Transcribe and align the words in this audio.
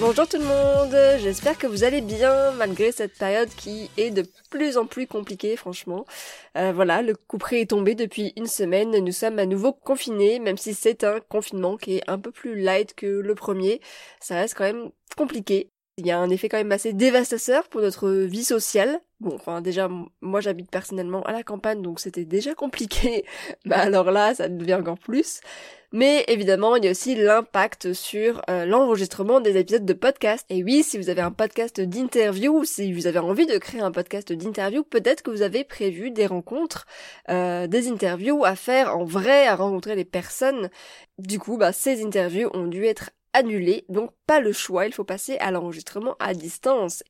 Bonjour 0.00 0.26
tout 0.26 0.38
le 0.38 0.44
monde, 0.44 0.96
j'espère 1.20 1.58
que 1.58 1.66
vous 1.66 1.84
allez 1.84 2.00
bien 2.00 2.52
malgré 2.52 2.90
cette 2.90 3.18
période 3.18 3.50
qui 3.50 3.90
est 3.98 4.10
de 4.10 4.24
plus 4.48 4.78
en 4.78 4.86
plus 4.86 5.06
compliquée 5.06 5.56
franchement. 5.56 6.06
Euh, 6.56 6.72
voilà, 6.72 7.02
le 7.02 7.14
coup 7.14 7.38
est 7.52 7.68
tombé 7.68 7.94
depuis 7.94 8.32
une 8.36 8.46
semaine, 8.46 8.96
nous 8.96 9.12
sommes 9.12 9.38
à 9.38 9.44
nouveau 9.44 9.74
confinés, 9.74 10.38
même 10.38 10.56
si 10.56 10.72
c'est 10.72 11.04
un 11.04 11.20
confinement 11.20 11.76
qui 11.76 11.96
est 11.98 12.08
un 12.08 12.18
peu 12.18 12.30
plus 12.30 12.58
light 12.58 12.94
que 12.94 13.06
le 13.06 13.34
premier, 13.34 13.82
ça 14.20 14.36
reste 14.36 14.54
quand 14.54 14.64
même 14.64 14.90
compliqué. 15.18 15.68
Il 15.98 16.06
y 16.06 16.10
a 16.10 16.18
un 16.18 16.30
effet 16.30 16.48
quand 16.48 16.56
même 16.56 16.72
assez 16.72 16.94
dévastateur 16.94 17.68
pour 17.68 17.82
notre 17.82 18.10
vie 18.10 18.44
sociale. 18.44 19.02
Bon, 19.20 19.34
enfin 19.34 19.60
déjà, 19.60 19.90
moi 20.22 20.40
j'habite 20.40 20.70
personnellement 20.70 21.22
à 21.24 21.32
la 21.32 21.42
campagne, 21.42 21.82
donc 21.82 22.00
c'était 22.00 22.24
déjà 22.24 22.54
compliqué. 22.54 23.26
bah 23.66 23.78
alors 23.78 24.10
là, 24.10 24.34
ça 24.34 24.48
devient 24.48 24.74
encore 24.74 24.98
plus. 24.98 25.40
Mais 25.92 26.24
évidemment, 26.28 26.76
il 26.76 26.84
y 26.84 26.88
a 26.88 26.92
aussi 26.92 27.16
l'impact 27.16 27.92
sur 27.92 28.40
euh, 28.48 28.64
l'enregistrement 28.64 29.40
des 29.40 29.58
épisodes 29.58 29.84
de 29.84 29.92
podcast. 29.92 30.46
Et 30.48 30.62
oui, 30.64 30.82
si 30.82 30.96
vous 30.96 31.10
avez 31.10 31.20
un 31.20 31.32
podcast 31.32 31.80
d'interview, 31.80 32.64
si 32.64 32.92
vous 32.94 33.06
avez 33.06 33.18
envie 33.18 33.46
de 33.46 33.58
créer 33.58 33.80
un 33.82 33.90
podcast 33.90 34.32
d'interview, 34.32 34.84
peut-être 34.84 35.22
que 35.22 35.30
vous 35.30 35.42
avez 35.42 35.64
prévu 35.64 36.10
des 36.12 36.26
rencontres, 36.26 36.86
euh, 37.28 37.66
des 37.66 37.88
interviews 37.88 38.44
à 38.44 38.54
faire 38.54 38.96
en 38.96 39.04
vrai, 39.04 39.46
à 39.46 39.56
rencontrer 39.56 39.96
les 39.96 40.04
personnes. 40.06 40.70
Du 41.18 41.38
coup, 41.38 41.58
bah, 41.58 41.72
ces 41.72 42.02
interviews 42.04 42.50
ont 42.54 42.68
dû 42.68 42.86
être 42.86 43.10
annulées, 43.34 43.84
donc 43.88 44.12
pas 44.26 44.40
le 44.40 44.52
choix, 44.52 44.86
il 44.86 44.94
faut 44.94 45.04
passer 45.04 45.36
à 45.38 45.50
l'enregistrement 45.50 46.16
à 46.20 46.34
distance. 46.34 47.02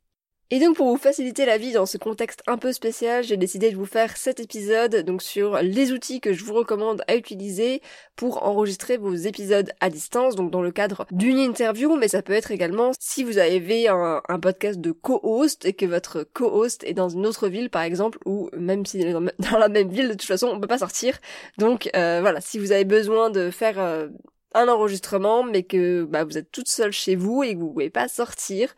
Et 0.53 0.59
donc 0.59 0.77
pour 0.77 0.89
vous 0.89 0.97
faciliter 0.97 1.47
la 1.47 1.59
vie 1.59 1.71
dans 1.71 1.87
ce 1.87 1.97
contexte 1.97 2.43
un 2.49 2.59
peu 2.59 2.73
spécial, 2.73 3.23
j'ai 3.23 3.37
décidé 3.37 3.71
de 3.71 3.77
vous 3.77 3.87
faire 3.87 4.17
cet 4.17 4.41
épisode 4.41 4.97
donc 5.05 5.23
sur 5.23 5.63
les 5.63 5.93
outils 5.93 6.21
que 6.21 6.33
je 6.33 6.45
vous 6.45 6.55
recommande 6.55 7.05
à 7.07 7.15
utiliser 7.15 7.83
pour 8.17 8.43
enregistrer 8.43 8.97
vos 8.97 9.15
épisodes 9.15 9.71
à 9.79 9.91
distance, 9.91 10.35
donc 10.35 10.51
dans 10.51 10.61
le 10.61 10.73
cadre 10.73 11.07
d'une 11.13 11.39
interview, 11.39 11.95
mais 11.95 12.09
ça 12.09 12.23
peut 12.23 12.33
être 12.33 12.51
également 12.51 12.91
si 12.99 13.23
vous 13.23 13.39
avez 13.39 13.87
un, 13.87 14.23
un 14.29 14.41
podcast 14.41 14.81
de 14.81 14.91
co-host 14.91 15.65
et 15.67 15.73
que 15.73 15.87
votre 15.87 16.25
co-host 16.25 16.83
est 16.83 16.95
dans 16.95 17.11
une 17.11 17.27
autre 17.29 17.47
ville 17.47 17.71
par 17.71 17.83
exemple, 17.83 18.19
ou 18.27 18.51
même 18.53 18.85
s'il 18.85 19.07
est 19.07 19.13
dans 19.13 19.21
la 19.59 19.69
même 19.69 19.91
ville, 19.91 20.09
de 20.09 20.15
toute 20.15 20.25
façon 20.25 20.49
on 20.49 20.59
peut 20.59 20.67
pas 20.67 20.79
sortir. 20.79 21.17
Donc 21.59 21.89
euh, 21.95 22.19
voilà, 22.23 22.41
si 22.41 22.59
vous 22.59 22.73
avez 22.73 22.85
besoin 22.85 23.31
de 23.31 23.53
faire 23.53 23.79
euh, 23.79 24.09
un 24.55 24.69
enregistrement, 24.69 25.43
mais 25.43 25.63
que 25.63 26.05
bah, 26.05 26.25
vous 26.25 26.39
êtes 26.39 26.51
toute 26.51 26.69
seule 26.69 26.93
chez 26.93 27.17
vous 27.17 27.43
et 27.43 27.55
que 27.55 27.61
vous 27.61 27.71
pouvez 27.71 27.91
pas 27.91 28.09
sortir. 28.09 28.75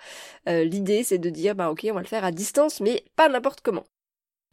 Euh, 0.49 0.65
l'idée 0.65 1.05
c'est 1.05 1.19
de 1.19 1.31
dire 1.31 1.55
bah 1.55 1.71
ok 1.71 1.87
on 1.91 1.94
va 1.94 2.00
le 2.00 2.06
faire 2.06 2.25
à 2.25 2.33
distance, 2.33 2.81
mais 2.81 3.05
pas 3.16 3.28
n'importe 3.28 3.60
comment. 3.62 3.84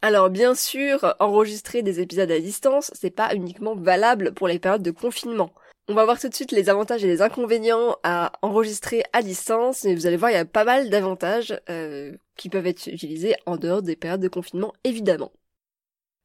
Alors 0.02 0.30
bien 0.30 0.54
sûr, 0.54 1.14
enregistrer 1.20 1.82
des 1.82 2.00
épisodes 2.00 2.30
à 2.30 2.40
distance, 2.40 2.90
c'est 2.94 3.10
pas 3.10 3.34
uniquement 3.34 3.76
valable 3.76 4.32
pour 4.32 4.48
les 4.48 4.58
périodes 4.58 4.82
de 4.82 4.90
confinement. 4.90 5.52
On 5.88 5.94
va 5.94 6.04
voir 6.04 6.20
tout 6.20 6.28
de 6.28 6.34
suite 6.34 6.52
les 6.52 6.70
avantages 6.70 7.04
et 7.04 7.08
les 7.08 7.20
inconvénients 7.20 7.96
à 8.02 8.32
enregistrer 8.42 9.02
à 9.12 9.22
distance, 9.22 9.84
et 9.84 9.94
vous 9.94 10.06
allez 10.06 10.16
voir 10.16 10.30
il 10.30 10.34
y 10.34 10.36
a 10.36 10.44
pas 10.44 10.64
mal 10.64 10.88
d'avantages 10.88 11.58
euh, 11.68 12.16
qui 12.36 12.48
peuvent 12.48 12.66
être 12.66 12.86
utilisés 12.86 13.34
en 13.44 13.56
dehors 13.56 13.82
des 13.82 13.96
périodes 13.96 14.20
de 14.20 14.28
confinement 14.28 14.72
évidemment. 14.84 15.32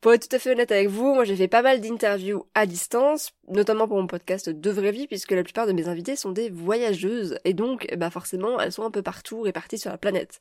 Pour 0.01 0.13
être 0.13 0.29
tout 0.29 0.35
à 0.35 0.39
fait 0.39 0.51
honnête 0.51 0.71
avec 0.71 0.87
vous, 0.87 1.15
moi 1.15 1.23
j'ai 1.23 1.35
fait 1.35 1.47
pas 1.47 1.63
mal 1.63 1.81
d'interviews 1.81 2.45
à 2.53 2.67
distance, 2.67 3.31
notamment 3.47 3.87
pour 3.87 3.97
mon 3.97 4.05
podcast 4.07 4.49
De 4.49 4.69
Vraie 4.69 4.91
Vie, 4.91 5.07
puisque 5.07 5.31
la 5.31 5.43
plupart 5.43 5.65
de 5.65 5.71
mes 5.71 5.87
invités 5.87 6.15
sont 6.15 6.31
des 6.31 6.49
voyageuses, 6.49 7.39
et 7.43 7.53
donc 7.53 7.87
bah 7.97 8.11
forcément 8.11 8.59
elles 8.59 8.71
sont 8.71 8.83
un 8.83 8.91
peu 8.91 9.01
partout 9.01 9.41
réparties 9.41 9.79
sur 9.79 9.89
la 9.89 9.97
planète. 9.97 10.39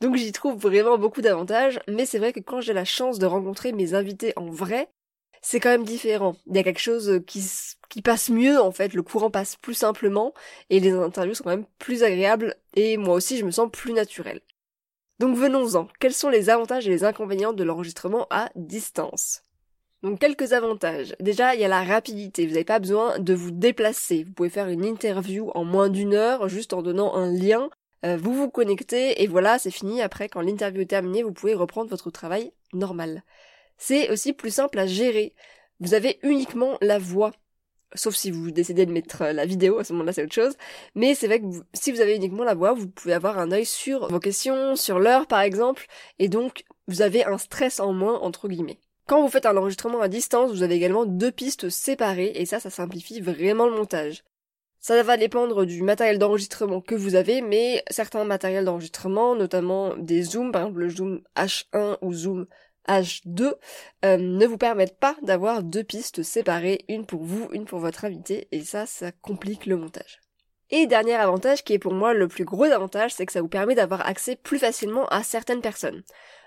Donc 0.00 0.16
j'y 0.16 0.32
trouve 0.32 0.58
vraiment 0.60 0.96
beaucoup 0.96 1.22
d'avantages, 1.22 1.80
mais 1.88 2.06
c'est 2.06 2.18
vrai 2.18 2.32
que 2.32 2.40
quand 2.40 2.60
j'ai 2.60 2.72
la 2.72 2.84
chance 2.84 3.18
de 3.18 3.26
rencontrer 3.26 3.72
mes 3.72 3.94
invités 3.94 4.32
en 4.36 4.46
vrai, 4.46 4.88
c'est 5.42 5.58
quand 5.60 5.70
même 5.70 5.84
différent. 5.84 6.36
Il 6.46 6.56
y 6.56 6.58
a 6.58 6.62
quelque 6.62 6.78
chose 6.80 7.20
qui, 7.26 7.44
qui 7.88 8.02
passe 8.02 8.30
mieux 8.30 8.60
en 8.60 8.70
fait, 8.70 8.94
le 8.94 9.02
courant 9.02 9.30
passe 9.30 9.56
plus 9.56 9.74
simplement, 9.74 10.32
et 10.70 10.78
les 10.80 10.92
interviews 10.92 11.34
sont 11.34 11.44
quand 11.44 11.50
même 11.50 11.66
plus 11.78 12.02
agréables, 12.04 12.56
et 12.74 12.96
moi 12.96 13.14
aussi 13.14 13.38
je 13.38 13.44
me 13.44 13.50
sens 13.50 13.68
plus 13.72 13.92
naturelle. 13.92 14.40
Donc 15.20 15.36
venons-en, 15.36 15.86
quels 15.98 16.14
sont 16.14 16.30
les 16.30 16.48
avantages 16.48 16.88
et 16.88 16.90
les 16.90 17.04
inconvénients 17.04 17.52
de 17.52 17.62
l'enregistrement 17.62 18.26
à 18.30 18.48
distance? 18.56 19.42
Donc 20.02 20.18
quelques 20.18 20.54
avantages. 20.54 21.14
Déjà, 21.20 21.54
il 21.54 21.60
y 21.60 21.64
a 21.64 21.68
la 21.68 21.84
rapidité. 21.84 22.46
Vous 22.46 22.54
n'avez 22.54 22.64
pas 22.64 22.78
besoin 22.78 23.18
de 23.18 23.34
vous 23.34 23.50
déplacer. 23.50 24.24
Vous 24.24 24.32
pouvez 24.32 24.48
faire 24.48 24.68
une 24.68 24.82
interview 24.82 25.50
en 25.54 25.62
moins 25.62 25.90
d'une 25.90 26.14
heure 26.14 26.48
juste 26.48 26.72
en 26.72 26.80
donnant 26.80 27.14
un 27.14 27.30
lien. 27.30 27.68
Euh, 28.06 28.16
vous 28.16 28.32
vous 28.32 28.48
connectez 28.48 29.22
et 29.22 29.26
voilà, 29.26 29.58
c'est 29.58 29.70
fini. 29.70 30.00
Après, 30.00 30.30
quand 30.30 30.40
l'interview 30.40 30.80
est 30.80 30.86
terminée, 30.86 31.22
vous 31.22 31.34
pouvez 31.34 31.52
reprendre 31.52 31.90
votre 31.90 32.10
travail 32.10 32.54
normal. 32.72 33.22
C'est 33.76 34.10
aussi 34.10 34.32
plus 34.32 34.54
simple 34.54 34.78
à 34.78 34.86
gérer. 34.86 35.34
Vous 35.80 35.92
avez 35.92 36.18
uniquement 36.22 36.78
la 36.80 36.98
voix 36.98 37.32
sauf 37.94 38.14
si 38.14 38.30
vous 38.30 38.50
décidez 38.50 38.86
de 38.86 38.92
mettre 38.92 39.22
euh, 39.22 39.32
la 39.32 39.46
vidéo, 39.46 39.78
à 39.78 39.84
ce 39.84 39.92
moment-là 39.92 40.12
c'est 40.12 40.24
autre 40.24 40.34
chose. 40.34 40.56
Mais 40.94 41.14
c'est 41.14 41.26
vrai 41.26 41.40
que 41.40 41.46
si 41.74 41.92
vous 41.92 42.00
avez 42.00 42.16
uniquement 42.16 42.44
la 42.44 42.54
voix, 42.54 42.72
vous 42.72 42.88
pouvez 42.88 43.14
avoir 43.14 43.38
un 43.38 43.52
œil 43.52 43.66
sur 43.66 44.08
vos 44.08 44.20
questions, 44.20 44.76
sur 44.76 44.98
l'heure 44.98 45.26
par 45.26 45.40
exemple, 45.40 45.86
et 46.18 46.28
donc 46.28 46.64
vous 46.88 47.02
avez 47.02 47.24
un 47.24 47.38
stress 47.38 47.80
en 47.80 47.92
moins 47.92 48.18
entre 48.20 48.48
guillemets. 48.48 48.80
Quand 49.06 49.22
vous 49.22 49.28
faites 49.28 49.46
un 49.46 49.56
enregistrement 49.56 50.00
à 50.00 50.08
distance, 50.08 50.52
vous 50.52 50.62
avez 50.62 50.76
également 50.76 51.04
deux 51.04 51.32
pistes 51.32 51.68
séparées, 51.68 52.32
et 52.36 52.46
ça, 52.46 52.60
ça 52.60 52.70
simplifie 52.70 53.20
vraiment 53.20 53.66
le 53.66 53.74
montage. 53.74 54.22
Ça 54.78 55.02
va 55.02 55.16
dépendre 55.16 55.66
du 55.66 55.82
matériel 55.82 56.18
d'enregistrement 56.18 56.80
que 56.80 56.94
vous 56.94 57.14
avez, 57.14 57.42
mais 57.42 57.82
certains 57.90 58.24
matériels 58.24 58.64
d'enregistrement, 58.64 59.34
notamment 59.34 59.96
des 59.96 60.22
zooms, 60.22 60.52
par 60.52 60.62
exemple 60.62 60.80
le 60.80 60.88
zoom 60.88 61.20
H1 61.36 61.98
ou 62.00 62.14
zoom 62.14 62.46
H2 62.88 63.54
euh, 64.04 64.16
ne 64.16 64.46
vous 64.46 64.58
permettent 64.58 64.98
pas 64.98 65.16
d'avoir 65.22 65.62
deux 65.62 65.84
pistes 65.84 66.22
séparées, 66.22 66.84
une 66.88 67.06
pour 67.06 67.24
vous, 67.24 67.48
une 67.52 67.64
pour 67.64 67.78
votre 67.78 68.04
invité, 68.04 68.48
et 68.52 68.62
ça, 68.62 68.86
ça 68.86 69.12
complique 69.12 69.66
le 69.66 69.76
montage. 69.76 70.20
Et 70.72 70.86
dernier 70.86 71.14
avantage 71.14 71.64
qui 71.64 71.72
est 71.72 71.78
pour 71.80 71.94
moi 71.94 72.14
le 72.14 72.28
plus 72.28 72.44
gros 72.44 72.64
avantage, 72.64 73.12
c'est 73.12 73.26
que 73.26 73.32
ça 73.32 73.42
vous 73.42 73.48
permet 73.48 73.74
d'avoir 73.74 74.06
accès 74.06 74.36
plus 74.36 74.58
facilement 74.58 75.06
à 75.08 75.24
certaines 75.24 75.62
personnes. 75.62 76.04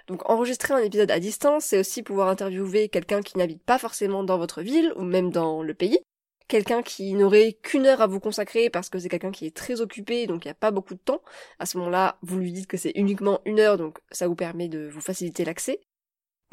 Donc 0.07 0.29
enregistrer 0.29 0.73
un 0.73 0.77
épisode 0.77 1.11
à 1.11 1.19
distance, 1.19 1.65
c'est 1.65 1.79
aussi 1.79 2.03
pouvoir 2.03 2.29
interviewer 2.29 2.87
quelqu'un 2.87 3.21
qui 3.21 3.37
n'habite 3.37 3.63
pas 3.63 3.77
forcément 3.77 4.23
dans 4.23 4.37
votre 4.37 4.61
ville 4.61 4.93
ou 4.95 5.03
même 5.03 5.29
dans 5.29 5.61
le 5.61 5.73
pays, 5.73 5.99
quelqu'un 6.47 6.83
qui 6.83 7.13
n'aurait 7.13 7.57
qu'une 7.61 7.85
heure 7.85 8.01
à 8.01 8.07
vous 8.07 8.19
consacrer 8.19 8.69
parce 8.69 8.89
que 8.89 8.99
c'est 8.99 9.09
quelqu'un 9.09 9.31
qui 9.31 9.45
est 9.45 9.55
très 9.55 9.81
occupé 9.81 10.27
donc 10.27 10.45
il 10.45 10.47
n'y 10.47 10.51
a 10.51 10.55
pas 10.55 10.71
beaucoup 10.71 10.93
de 10.93 10.99
temps. 10.99 11.21
À 11.59 11.65
ce 11.65 11.77
moment-là, 11.77 12.17
vous 12.21 12.37
lui 12.37 12.53
dites 12.53 12.67
que 12.67 12.77
c'est 12.77 12.93
uniquement 12.95 13.41
une 13.45 13.59
heure 13.59 13.77
donc 13.77 13.99
ça 14.11 14.27
vous 14.27 14.35
permet 14.35 14.69
de 14.69 14.87
vous 14.87 15.01
faciliter 15.01 15.43
l'accès. 15.45 15.81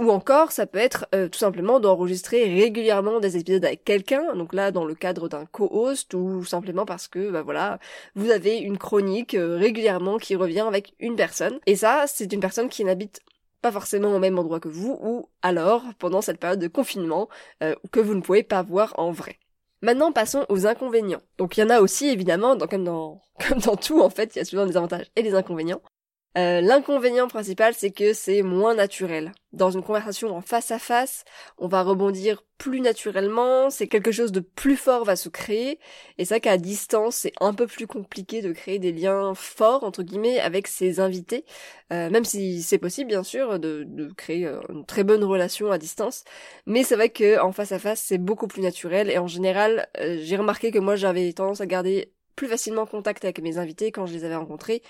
Ou 0.01 0.11
encore, 0.11 0.51
ça 0.51 0.67
peut 0.67 0.79
être 0.79 1.07
euh, 1.15 1.29
tout 1.29 1.39
simplement 1.39 1.79
d'enregistrer 1.79 2.45
régulièrement 2.45 3.21
des 3.21 3.37
épisodes 3.37 3.67
avec 3.67 3.85
quelqu'un, 3.85 4.35
donc 4.35 4.55
là 4.55 4.71
dans 4.71 4.87
le 4.87 4.95
cadre 4.95 5.29
d'un 5.29 5.45
co-host 5.45 6.15
ou 6.15 6.43
simplement 6.43 6.87
parce 6.87 7.07
que 7.07 7.31
bah 7.31 7.43
voilà, 7.43 7.79
vous 8.15 8.31
avez 8.31 8.57
une 8.57 8.79
chronique 8.79 9.35
euh, 9.35 9.59
régulièrement 9.59 10.17
qui 10.17 10.37
revient 10.37 10.65
avec 10.67 10.95
une 11.01 11.17
personne. 11.17 11.61
Et 11.67 11.77
ça, 11.77 12.07
c'est 12.07 12.33
une 12.33 12.41
personne 12.41 12.71
qui 12.71 12.83
n'habite 12.83 13.21
pas 13.61 13.71
forcément 13.71 14.17
au 14.17 14.19
même 14.19 14.39
endroit 14.39 14.59
que 14.59 14.69
vous, 14.69 14.99
ou 15.03 15.29
alors 15.43 15.85
pendant 15.99 16.23
cette 16.23 16.41
période 16.41 16.61
de 16.61 16.69
confinement 16.69 17.29
euh, 17.63 17.75
que 17.93 18.01
vous 18.01 18.15
ne 18.15 18.23
pouvez 18.23 18.43
pas 18.43 18.63
voir 18.63 18.95
en 18.97 19.11
vrai. 19.11 19.39
Maintenant, 19.83 20.13
passons 20.13 20.47
aux 20.49 20.67
inconvénients. 20.67 21.21
Donc 21.37 21.59
il 21.59 21.61
y 21.61 21.63
en 21.63 21.69
a 21.69 21.81
aussi 21.81 22.09
évidemment, 22.09 22.57
comme 22.57 22.85
dans 22.85 23.21
comme 23.47 23.59
dans 23.59 23.77
tout 23.77 24.01
en 24.01 24.09
fait, 24.09 24.35
il 24.35 24.39
y 24.39 24.43
a 24.43 24.47
souvent 24.47 24.65
des 24.65 24.79
avantages 24.79 25.11
et 25.15 25.23
des 25.23 25.35
inconvénients. 25.35 25.83
Euh, 26.39 26.61
l'inconvénient 26.61 27.27
principal, 27.27 27.75
c'est 27.75 27.91
que 27.91 28.13
c'est 28.13 28.43
moins 28.43 28.75
naturel. 28.75 29.33
Dans 29.53 29.71
une 29.71 29.83
conversation 29.83 30.37
en 30.37 30.41
face 30.41 30.71
à 30.71 30.79
face, 30.79 31.25
on 31.59 31.67
va 31.67 31.83
rebondir 31.83 32.45
plus 32.57 32.81
naturellement, 32.81 33.69
c'est 33.69 33.89
quelque 33.89 34.13
chose 34.13 34.31
de 34.31 34.39
plus 34.39 34.77
fort 34.77 35.05
va 35.05 35.17
se 35.17 35.29
créer, 35.29 35.81
et 36.19 36.25
vrai 36.25 36.41
qu'à 36.41 36.57
distance, 36.57 37.17
c'est 37.17 37.33
un 37.41 37.53
peu 37.53 37.67
plus 37.67 37.89
compliqué 37.89 38.43
de 38.43 38.53
créer 38.53 38.79
des 38.79 38.93
liens 38.93 39.35
forts, 39.35 39.83
entre 39.83 40.05
guillemets, 40.05 40.39
avec 40.39 40.69
ses 40.69 41.01
invités, 41.01 41.45
euh, 41.93 42.11
même 42.11 42.25
si 42.25 42.63
c'est 42.63 42.79
possible, 42.79 43.09
bien 43.09 43.25
sûr, 43.25 43.59
de, 43.59 43.85
de, 43.89 44.13
créer 44.13 44.47
euh, 44.47 44.61
une 44.69 44.87
très 44.87 45.03
bonne 45.03 45.25
relation 45.25 45.73
à 45.73 45.79
distance, 45.79 46.23
mais 46.67 46.85
c'est 46.85 46.95
vrai 46.95 47.09
que 47.09 47.41
en 47.41 47.51
face 47.51 47.73
à 47.73 47.81
face, 47.81 48.03
c'est 48.07 48.19
beaucoup 48.19 48.47
plus 48.47 48.63
naturel, 48.63 49.11
et 49.11 49.19
en 49.19 49.27
général, 49.27 49.89
j'ai 49.99 50.37
remarqué 50.37 50.71
que 50.71 50.79
moi, 50.79 50.95
j'avais 50.95 51.33
tendance 51.33 51.61
à 51.61 51.67
garder 51.67 52.13
plus 52.37 52.49
facilement 52.49 52.87
contact 52.87 53.25
avec 53.25 53.43
mes 53.43 53.59
invités 53.59 53.93
quand 53.93 54.07
je 54.07 54.15
les 54.15 54.25
avais 54.25 54.37
rencontrés, 54.37 54.83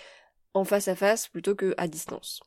en 0.54 0.64
face 0.64 0.88
à 0.88 0.94
face 0.96 1.28
plutôt 1.28 1.54
que 1.54 1.74
à 1.76 1.88
distance. 1.88 2.40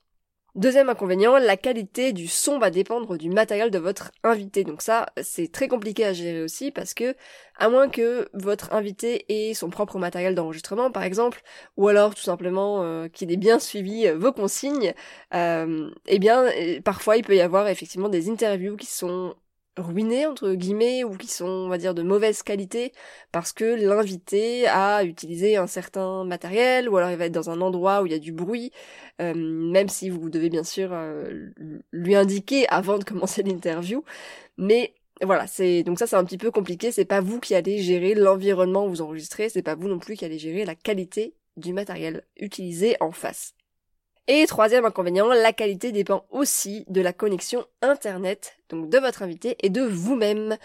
Deuxième 0.55 0.87
inconvénient, 0.87 1.37
la 1.37 1.57
qualité 1.57 2.13
du 2.13 2.27
son 2.27 2.59
va 2.59 2.69
dépendre 2.69 3.17
du 3.17 3.31
matériel 3.31 3.71
de 3.71 3.79
votre 3.79 4.11
invité. 4.23 4.63
Donc 4.63 4.83
ça, 4.83 5.07
c'est 5.23 5.51
très 5.51 5.67
compliqué 5.67 6.05
à 6.05 6.13
gérer 6.13 6.43
aussi 6.43 6.69
parce 6.69 6.93
que, 6.93 7.15
à 7.57 7.69
moins 7.69 7.89
que 7.89 8.29
votre 8.33 8.71
invité 8.71 9.25
ait 9.49 9.55
son 9.55 9.71
propre 9.71 9.97
matériel 9.97 10.35
d'enregistrement, 10.35 10.91
par 10.91 11.01
exemple, 11.01 11.41
ou 11.75 11.87
alors 11.87 12.13
tout 12.13 12.21
simplement 12.21 12.83
euh, 12.83 13.07
qu'il 13.07 13.31
ait 13.31 13.35
bien 13.37 13.57
suivi 13.57 14.05
euh, 14.05 14.15
vos 14.15 14.31
consignes, 14.31 14.93
euh, 15.33 15.89
eh 16.05 16.19
bien, 16.19 16.45
parfois 16.85 17.17
il 17.17 17.23
peut 17.23 17.35
y 17.35 17.41
avoir 17.41 17.67
effectivement 17.67 18.09
des 18.09 18.29
interviews 18.29 18.75
qui 18.77 18.85
sont 18.85 19.33
ruinés 19.77 20.27
entre 20.27 20.53
guillemets 20.53 21.03
ou 21.03 21.17
qui 21.17 21.27
sont 21.27 21.45
on 21.45 21.67
va 21.67 21.77
dire 21.77 21.93
de 21.93 22.03
mauvaise 22.03 22.43
qualité 22.43 22.93
parce 23.31 23.53
que 23.53 23.63
l'invité 23.63 24.67
a 24.67 25.03
utilisé 25.03 25.57
un 25.57 25.67
certain 25.67 26.23
matériel 26.23 26.89
ou 26.89 26.97
alors 26.97 27.09
il 27.09 27.17
va 27.17 27.25
être 27.25 27.31
dans 27.31 27.49
un 27.49 27.61
endroit 27.61 28.01
où 28.01 28.05
il 28.05 28.11
y 28.11 28.15
a 28.15 28.19
du 28.19 28.31
bruit 28.31 28.71
euh, 29.21 29.33
même 29.35 29.89
si 29.89 30.09
vous 30.09 30.29
devez 30.29 30.49
bien 30.49 30.63
sûr 30.63 30.89
euh, 30.93 31.51
lui 31.91 32.15
indiquer 32.15 32.67
avant 32.69 32.97
de 32.97 33.03
commencer 33.03 33.43
l'interview. 33.43 34.03
Mais 34.57 34.93
voilà, 35.21 35.47
c'est 35.47 35.83
donc 35.83 35.99
ça 35.99 36.07
c'est 36.07 36.15
un 36.15 36.25
petit 36.25 36.37
peu 36.37 36.51
compliqué, 36.51 36.91
c'est 36.91 37.05
pas 37.05 37.21
vous 37.21 37.39
qui 37.39 37.55
allez 37.55 37.79
gérer 37.79 38.15
l'environnement 38.15 38.85
où 38.85 38.89
vous 38.89 39.01
enregistrez, 39.01 39.49
c'est 39.49 39.61
pas 39.61 39.75
vous 39.75 39.87
non 39.87 39.99
plus 39.99 40.15
qui 40.15 40.25
allez 40.25 40.39
gérer 40.39 40.65
la 40.65 40.75
qualité 40.75 41.35
du 41.57 41.73
matériel 41.73 42.23
utilisé 42.37 42.97
en 42.99 43.11
face. 43.11 43.53
Et 44.27 44.45
troisième 44.47 44.85
inconvénient, 44.85 45.27
la 45.27 45.51
qualité 45.51 45.91
dépend 45.91 46.25
aussi 46.31 46.85
de 46.87 47.01
la 47.01 47.11
connexion 47.11 47.65
internet, 47.81 48.57
donc 48.69 48.89
de 48.89 48.97
votre 48.97 49.21
invité 49.21 49.57
et 49.61 49.69
de 49.69 49.81
vous-même. 49.81 50.57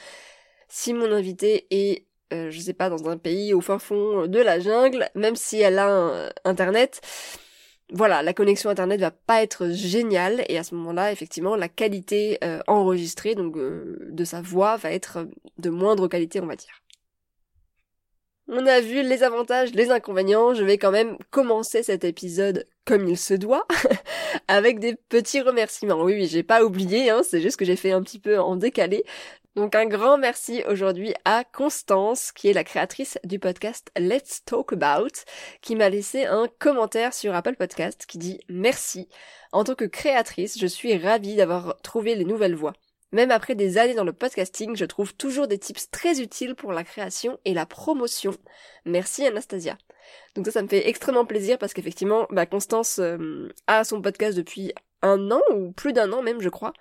Si 0.69 0.95
mon 0.95 1.11
invité 1.13 1.67
est, 1.71 2.07
euh, 2.33 2.51
je 2.51 2.61
sais 2.61 2.75
pas, 2.75 2.89
dans 2.89 3.09
un 3.09 3.17
pays 3.17 3.55
au 3.55 3.61
fin 3.61 3.79
fond 3.79 4.27
de 4.27 4.39
la 4.39 4.61
jungle, 4.61 5.09
même 5.15 5.35
si 5.35 5.61
elle 5.61 5.79
a 5.79 6.31
internet, 6.45 7.01
voilà, 7.93 8.23
la 8.23 8.35
connexion 8.35 8.69
internet 8.69 9.01
va 9.01 9.11
pas 9.11 9.43
être 9.43 9.71
géniale 9.71 10.45
et 10.49 10.59
à 10.59 10.63
ce 10.63 10.75
moment-là, 10.75 11.11
effectivement, 11.11 11.57
la 11.57 11.69
qualité 11.69 12.39
euh, 12.45 12.61
enregistrée, 12.67 13.35
donc 13.35 13.57
euh, 13.57 13.97
de 14.11 14.25
sa 14.25 14.43
voix, 14.43 14.77
va 14.77 14.93
être 14.93 15.27
de 15.59 15.71
moindre 15.71 16.07
qualité, 16.07 16.41
on 16.41 16.47
va 16.47 16.57
dire. 16.57 16.83
On 18.51 18.67
a 18.67 18.81
vu 18.81 19.03
les 19.03 19.23
avantages, 19.25 19.75
les 19.75 19.91
inconvénients. 19.91 20.55
Je 20.55 20.65
vais 20.65 20.79
quand 20.79 20.91
même 20.91 21.19
commencer 21.31 21.83
cet 21.83 22.03
épisode 22.05 22.67
comme 22.87 23.07
il 23.07 23.19
se 23.19 23.35
doit, 23.35 23.67
avec 24.49 24.79
des 24.79 24.95
petits 24.95 25.43
remerciements. 25.43 26.03
Oui, 26.03 26.15
oui, 26.15 26.27
j'ai 26.27 26.43
pas 26.43 26.65
oublié, 26.65 27.11
hein, 27.11 27.21
c'est 27.23 27.43
juste 27.43 27.59
que 27.59 27.67
j'ai 27.67 27.77
fait 27.77 27.93
un 27.93 28.03
petit 28.03 28.19
peu 28.19 28.41
en 28.41 28.57
décalé. 28.57 29.05
Donc 29.55 29.75
un 29.75 29.85
grand 29.85 30.17
merci 30.17 30.63
aujourd'hui 30.67 31.13
à 31.27 31.45
Constance, 31.45 32.33
qui 32.33 32.49
est 32.49 32.55
la 32.55 32.65
créatrice 32.65 33.19
du 33.25 33.39
podcast 33.39 33.91
Let's 33.99 34.43
Talk 34.47 34.73
About, 34.73 35.25
qui 35.61 35.77
m'a 35.77 35.91
laissé 35.91 36.25
un 36.25 36.47
commentaire 36.59 37.13
sur 37.13 37.35
Apple 37.35 37.57
Podcast 37.57 38.07
qui 38.07 38.17
dit 38.17 38.41
merci. 38.49 39.09
En 39.53 39.65
tant 39.65 39.75
que 39.75 39.85
créatrice, 39.85 40.59
je 40.59 40.67
suis 40.67 40.97
ravie 40.97 41.37
d'avoir 41.37 41.77
trouvé 41.83 42.15
les 42.15 42.25
nouvelles 42.25 42.55
voies. 42.55 42.73
Même 43.13 43.31
après 43.31 43.55
des 43.55 43.79
années 43.79 43.95
dans 43.95 44.05
le 44.05 44.13
podcasting, 44.13 44.77
je 44.77 44.85
trouve 44.85 45.15
toujours 45.15 45.49
des 45.49 45.59
tips 45.59 45.91
très 45.91 46.21
utiles 46.21 46.55
pour 46.55 46.73
la 46.73 46.85
création 46.85 47.39
et 47.45 47.55
la 47.55 47.65
promotion. 47.65 48.35
Merci 48.85 49.27
Anastasia. 49.27 49.79
Donc 50.35 50.47
ça, 50.47 50.53
ça 50.53 50.63
me 50.63 50.69
fait 50.69 50.89
extrêmement 50.89 51.25
plaisir 51.25 51.59
parce 51.59 51.73
qu'effectivement, 51.73 52.27
bah, 52.31 52.47
Constance 52.47 52.99
euh, 52.99 53.49
a 53.67 53.85
son 53.85 54.03
podcast 54.03 54.37
depuis 54.37 54.73
un 55.03 55.31
an 55.31 55.41
ou 55.55 55.73
plus 55.73 55.93
d'un 55.93 56.13
an 56.13 56.23
même 56.23 56.41
je 56.41 56.49
crois. 56.49 56.73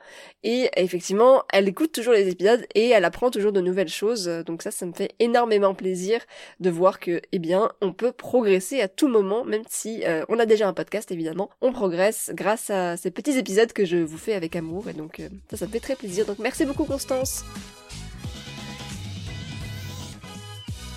Et 0.44 0.70
effectivement 0.76 1.44
elle 1.52 1.68
écoute 1.68 1.92
toujours 1.92 2.14
les 2.14 2.30
épisodes 2.30 2.66
et 2.76 2.90
elle 2.90 3.06
apprend 3.06 3.30
toujours 3.30 3.52
de 3.52 3.62
nouvelles 3.62 3.90
choses. 3.90 4.26
Donc 4.46 4.62
ça 4.62 4.72
ça 4.72 4.86
me 4.86 4.94
fait 4.94 5.12
énormément 5.20 5.74
plaisir 5.76 6.22
de 6.60 6.70
voir 6.70 7.00
que 7.00 7.22
eh 7.32 7.40
bien 7.40 7.72
on 7.82 7.94
peut 7.94 8.12
progresser 8.12 8.82
à 8.82 8.88
tout 8.88 9.08
moment 9.08 9.44
même 9.44 9.64
si 9.70 10.04
euh, 10.06 10.26
on 10.30 10.40
a 10.40 10.46
déjà 10.46 10.68
un 10.68 10.74
podcast 10.74 11.12
évidemment. 11.12 11.50
On 11.62 11.72
progresse 11.72 12.32
grâce 12.34 12.70
à 12.70 12.98
ces 12.98 13.12
petits 13.12 13.38
épisodes 13.38 13.74
que 13.74 13.86
je 13.86 13.98
vous 13.98 14.18
fais 14.18 14.34
avec 14.34 14.56
amour. 14.56 14.90
Et 14.90 14.94
donc 14.94 15.20
euh, 15.20 15.30
ça 15.50 15.58
ça 15.58 15.66
me 15.66 15.72
fait 15.72 15.80
très 15.80 15.96
plaisir. 15.96 16.26
Donc 16.26 16.40
merci 16.40 16.66
beaucoup 16.66 16.86
Constance. 16.86 17.44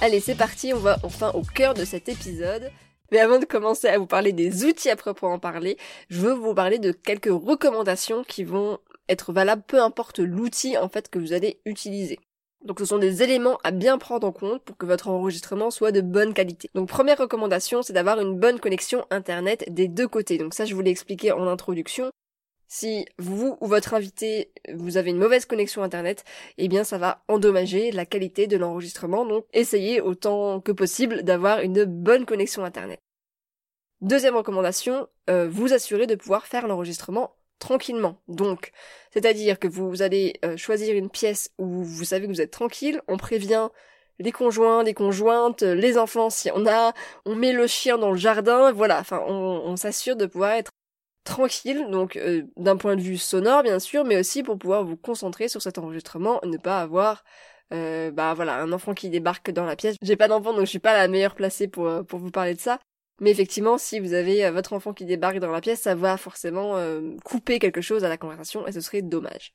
Allez, 0.03 0.21
c'est 0.21 0.35
parti, 0.35 0.73
on 0.73 0.79
va 0.79 0.99
enfin 1.03 1.31
au 1.35 1.43
cœur 1.43 1.75
de 1.75 1.85
cet 1.85 2.09
épisode. 2.09 2.71
Mais 3.11 3.19
avant 3.19 3.39
de 3.39 3.45
commencer 3.45 3.89
à 3.89 3.99
vous 3.99 4.07
parler 4.07 4.33
des 4.33 4.65
outils 4.65 4.91
à 4.91 4.97
proprement 4.97 5.39
parler, 5.39 5.77
je 6.09 6.21
veux 6.21 6.33
vous 6.33 6.55
parler 6.55 6.79
de 6.79 6.93
quelques 6.93 7.27
recommandations 7.27 8.25
qui 8.25 8.45
vont 8.45 8.79
être 9.09 9.33
valables 9.33 9.65
peu 9.67 9.83
importe 9.83 10.21
l'outil 10.21 10.79
en 10.79 10.89
fait 10.89 11.09
que 11.09 11.19
vous 11.19 11.33
allez 11.33 11.61
utiliser. 11.65 12.19
Donc 12.65 12.79
ce 12.79 12.85
sont 12.85 12.99
des 12.99 13.23
éléments 13.23 13.59
à 13.65 13.71
bien 13.71 13.97
prendre 13.97 14.27
en 14.27 14.33
compte 14.33 14.63
pour 14.63 14.77
que 14.77 14.85
votre 14.85 15.09
enregistrement 15.09 15.71
soit 15.71 15.93
de 15.93 16.03
bonne 16.03 16.35
qualité. 16.35 16.69
Donc 16.75 16.89
première 16.89 17.19
recommandation, 17.19 17.83
c'est 17.83 17.95
d'avoir 17.95 18.21
une 18.21 18.39
bonne 18.39 18.61
connexion 18.61 19.07
internet 19.11 19.65
des 19.69 19.89
deux 19.89 20.07
côtés. 20.07 20.37
Donc 20.37 20.53
ça 20.53 20.67
je 20.67 20.75
vous 20.75 20.83
l'ai 20.83 20.91
expliqué 20.91 21.33
en 21.33 21.47
introduction. 21.47 22.11
Si 22.73 23.05
vous 23.19 23.59
ou 23.61 23.67
votre 23.67 23.95
invité, 23.95 24.53
vous 24.73 24.97
avez 24.97 25.11
une 25.11 25.19
mauvaise 25.19 25.45
connexion 25.45 25.83
internet, 25.83 26.23
eh 26.57 26.69
bien 26.69 26.85
ça 26.85 26.99
va 26.99 27.25
endommager 27.27 27.91
la 27.91 28.07
qualité 28.07 28.47
de 28.47 28.57
l'enregistrement, 28.57 29.27
donc 29.27 29.45
essayez 29.53 30.01
autant 30.01 30.61
que 30.61 30.71
possible 30.71 31.25
d'avoir 31.25 31.63
une 31.63 31.85
bonne 31.85 32.25
connexion 32.25 32.65
internet. 32.65 33.01
Deuxième 34.03 34.37
recommandation, 34.37 35.09
euh, 35.29 35.49
vous 35.51 35.73
assurer 35.73 36.07
de 36.07 36.15
pouvoir 36.15 36.47
faire 36.47 36.69
l'enregistrement 36.69 37.35
tranquillement. 37.59 38.23
Donc, 38.29 38.71
c'est-à-dire 39.13 39.59
que 39.59 39.67
vous 39.67 40.01
allez 40.01 40.35
euh, 40.45 40.57
choisir 40.57 40.95
une 40.95 41.11
pièce 41.11 41.51
où 41.59 41.83
vous 41.83 42.05
savez 42.05 42.29
que 42.29 42.33
vous 42.33 42.41
êtes 42.41 42.53
tranquille, 42.53 43.03
on 43.09 43.17
prévient 43.17 43.69
les 44.21 44.31
conjoints, 44.31 44.85
les 44.85 44.95
conjointes, 44.95 45.63
les 45.63 45.99
enfants 45.99 46.31
si 46.31 46.53
on 46.55 46.65
a, 46.69 46.93
on 47.27 47.35
met 47.35 47.53
le 47.53 47.67
chien 47.67 47.99
dans 47.99 48.13
le 48.13 48.17
jardin, 48.17 48.71
voilà, 48.71 49.01
enfin 49.01 49.19
on 49.27 49.75
s'assure 49.75 50.15
de 50.15 50.27
pouvoir 50.27 50.53
être 50.53 50.71
tranquille, 51.25 51.87
donc 51.91 52.17
euh, 52.17 52.43
d'un 52.57 52.77
point 52.77 52.97
de 52.97 53.01
vue 53.01 53.19
sonore 53.19 53.63
bien 53.63 53.79
sûr, 53.79 54.05
mais 54.05 54.19
aussi 54.19 54.43
pour 54.43 54.59
pouvoir 54.59 54.85
vous 54.85 54.97
concentrer 54.97 55.49
sur 55.49 55.63
cet 55.63 55.79
enregistrement, 55.79 56.41
ne 56.45 56.57
pas 56.57 56.81
avoir 56.81 57.25
euh, 57.73 58.11
bah 58.11 58.35
voilà 58.35 58.61
un 58.61 58.73
enfant 58.73 58.95
qui 58.95 59.11
débarque 59.11 59.51
dans 59.51 59.65
la 59.65 59.77
pièce. 59.77 59.97
J'ai 60.03 60.17
pas 60.17 60.29
d'enfant 60.29 60.53
donc 60.53 60.63
je 60.63 60.71
suis 60.71 60.79
pas 60.79 60.95
la 60.95 61.09
meilleure 61.09 61.35
placée 61.35 61.69
pour 61.69 61.87
euh, 61.87 62.03
pour 62.03 62.19
vous 62.19 62.31
parler 62.31 62.55
de 62.55 62.61
ça. 62.61 62.79
Mais 63.21 63.31
effectivement, 63.31 63.77
si 63.77 64.01
vous 64.01 64.15
avez 64.15 64.51
votre 64.51 64.73
enfant 64.73 64.95
qui 64.95 65.05
débarque 65.05 65.41
dans 65.41 65.51
la 65.51 65.61
pièce, 65.61 65.83
ça 65.83 65.95
va 65.95 66.17
forcément 66.17 66.77
couper 67.23 67.59
quelque 67.59 67.83
chose 67.83 68.03
à 68.03 68.09
la 68.09 68.17
conversation 68.17 68.67
et 68.67 68.73
ce 68.73 68.81
serait 68.81 69.03
dommage. 69.03 69.53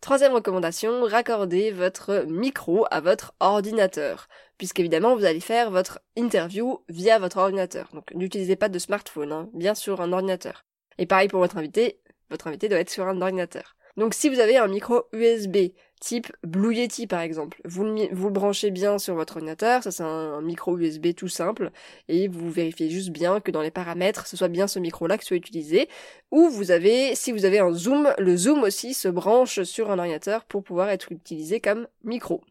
Troisième 0.00 0.34
recommandation, 0.34 1.04
raccordez 1.04 1.70
votre 1.70 2.26
micro 2.28 2.86
à 2.90 3.00
votre 3.00 3.32
ordinateur, 3.38 4.28
puisqu'évidemment 4.58 5.14
vous 5.16 5.24
allez 5.24 5.38
faire 5.40 5.70
votre 5.70 6.00
interview 6.16 6.84
via 6.88 7.20
votre 7.20 7.38
ordinateur. 7.38 7.88
Donc 7.94 8.12
n'utilisez 8.14 8.56
pas 8.56 8.68
de 8.68 8.78
smartphone, 8.78 9.32
hein, 9.32 9.48
bien 9.54 9.76
sûr 9.76 10.00
un 10.00 10.12
ordinateur. 10.12 10.64
Et 10.98 11.06
pareil 11.06 11.28
pour 11.28 11.40
votre 11.40 11.56
invité, 11.56 12.00
votre 12.30 12.46
invité 12.46 12.68
doit 12.68 12.78
être 12.78 12.90
sur 12.90 13.06
un 13.06 13.20
ordinateur. 13.20 13.76
Donc 13.96 14.14
si 14.14 14.28
vous 14.28 14.40
avez 14.40 14.56
un 14.56 14.66
micro 14.66 15.04
USB 15.12 15.68
type 16.00 16.32
Blue 16.42 16.74
Yeti 16.74 17.06
par 17.06 17.20
exemple, 17.20 17.60
vous 17.64 17.84
le, 17.84 18.30
branchez 18.30 18.72
bien 18.72 18.98
sur 18.98 19.14
votre 19.14 19.36
ordinateur, 19.36 19.84
ça 19.84 19.92
c'est 19.92 20.02
un, 20.02 20.42
micro 20.42 20.76
USB 20.76 21.14
tout 21.14 21.28
simple, 21.28 21.70
et 22.08 22.26
vous 22.26 22.50
vérifiez 22.50 22.90
juste 22.90 23.10
bien 23.10 23.40
que 23.40 23.52
dans 23.52 23.62
les 23.62 23.70
paramètres, 23.70 24.26
ce 24.26 24.36
soit 24.36 24.48
bien 24.48 24.66
ce 24.66 24.80
micro-là 24.80 25.16
qui 25.16 25.26
soit 25.26 25.36
utilisé. 25.36 25.88
Ou 26.32 26.48
vous 26.48 26.72
avez, 26.72 27.14
si 27.14 27.30
vous 27.30 27.44
avez 27.44 27.60
un 27.60 27.72
zoom, 27.72 28.12
le 28.18 28.36
zoom 28.36 28.64
aussi 28.64 28.94
se 28.94 29.08
branche 29.08 29.62
sur 29.62 29.90
un 29.92 29.98
ordinateur 29.98 30.44
pour 30.44 30.64
pouvoir 30.64 30.90
être 30.90 31.12
utilisé 31.12 31.60
comme 31.60 31.86
micro. 32.02 32.42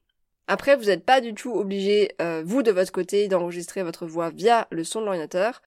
Après, 0.48 0.76
vous 0.76 0.86
n'êtes 0.86 1.06
pas 1.06 1.22
du 1.22 1.34
tout 1.34 1.54
obligé, 1.54 2.14
euh, 2.22 2.42
vous 2.46 2.64
de 2.64 2.72
votre 2.72 2.92
côté, 2.92 3.28
d'enregistrer 3.28 3.84
votre 3.84 4.06
voix 4.06 4.30
via 4.30 4.68
le 4.72 4.84
son 4.84 5.00
de 5.02 5.06
l'ordinateur. 5.06 5.62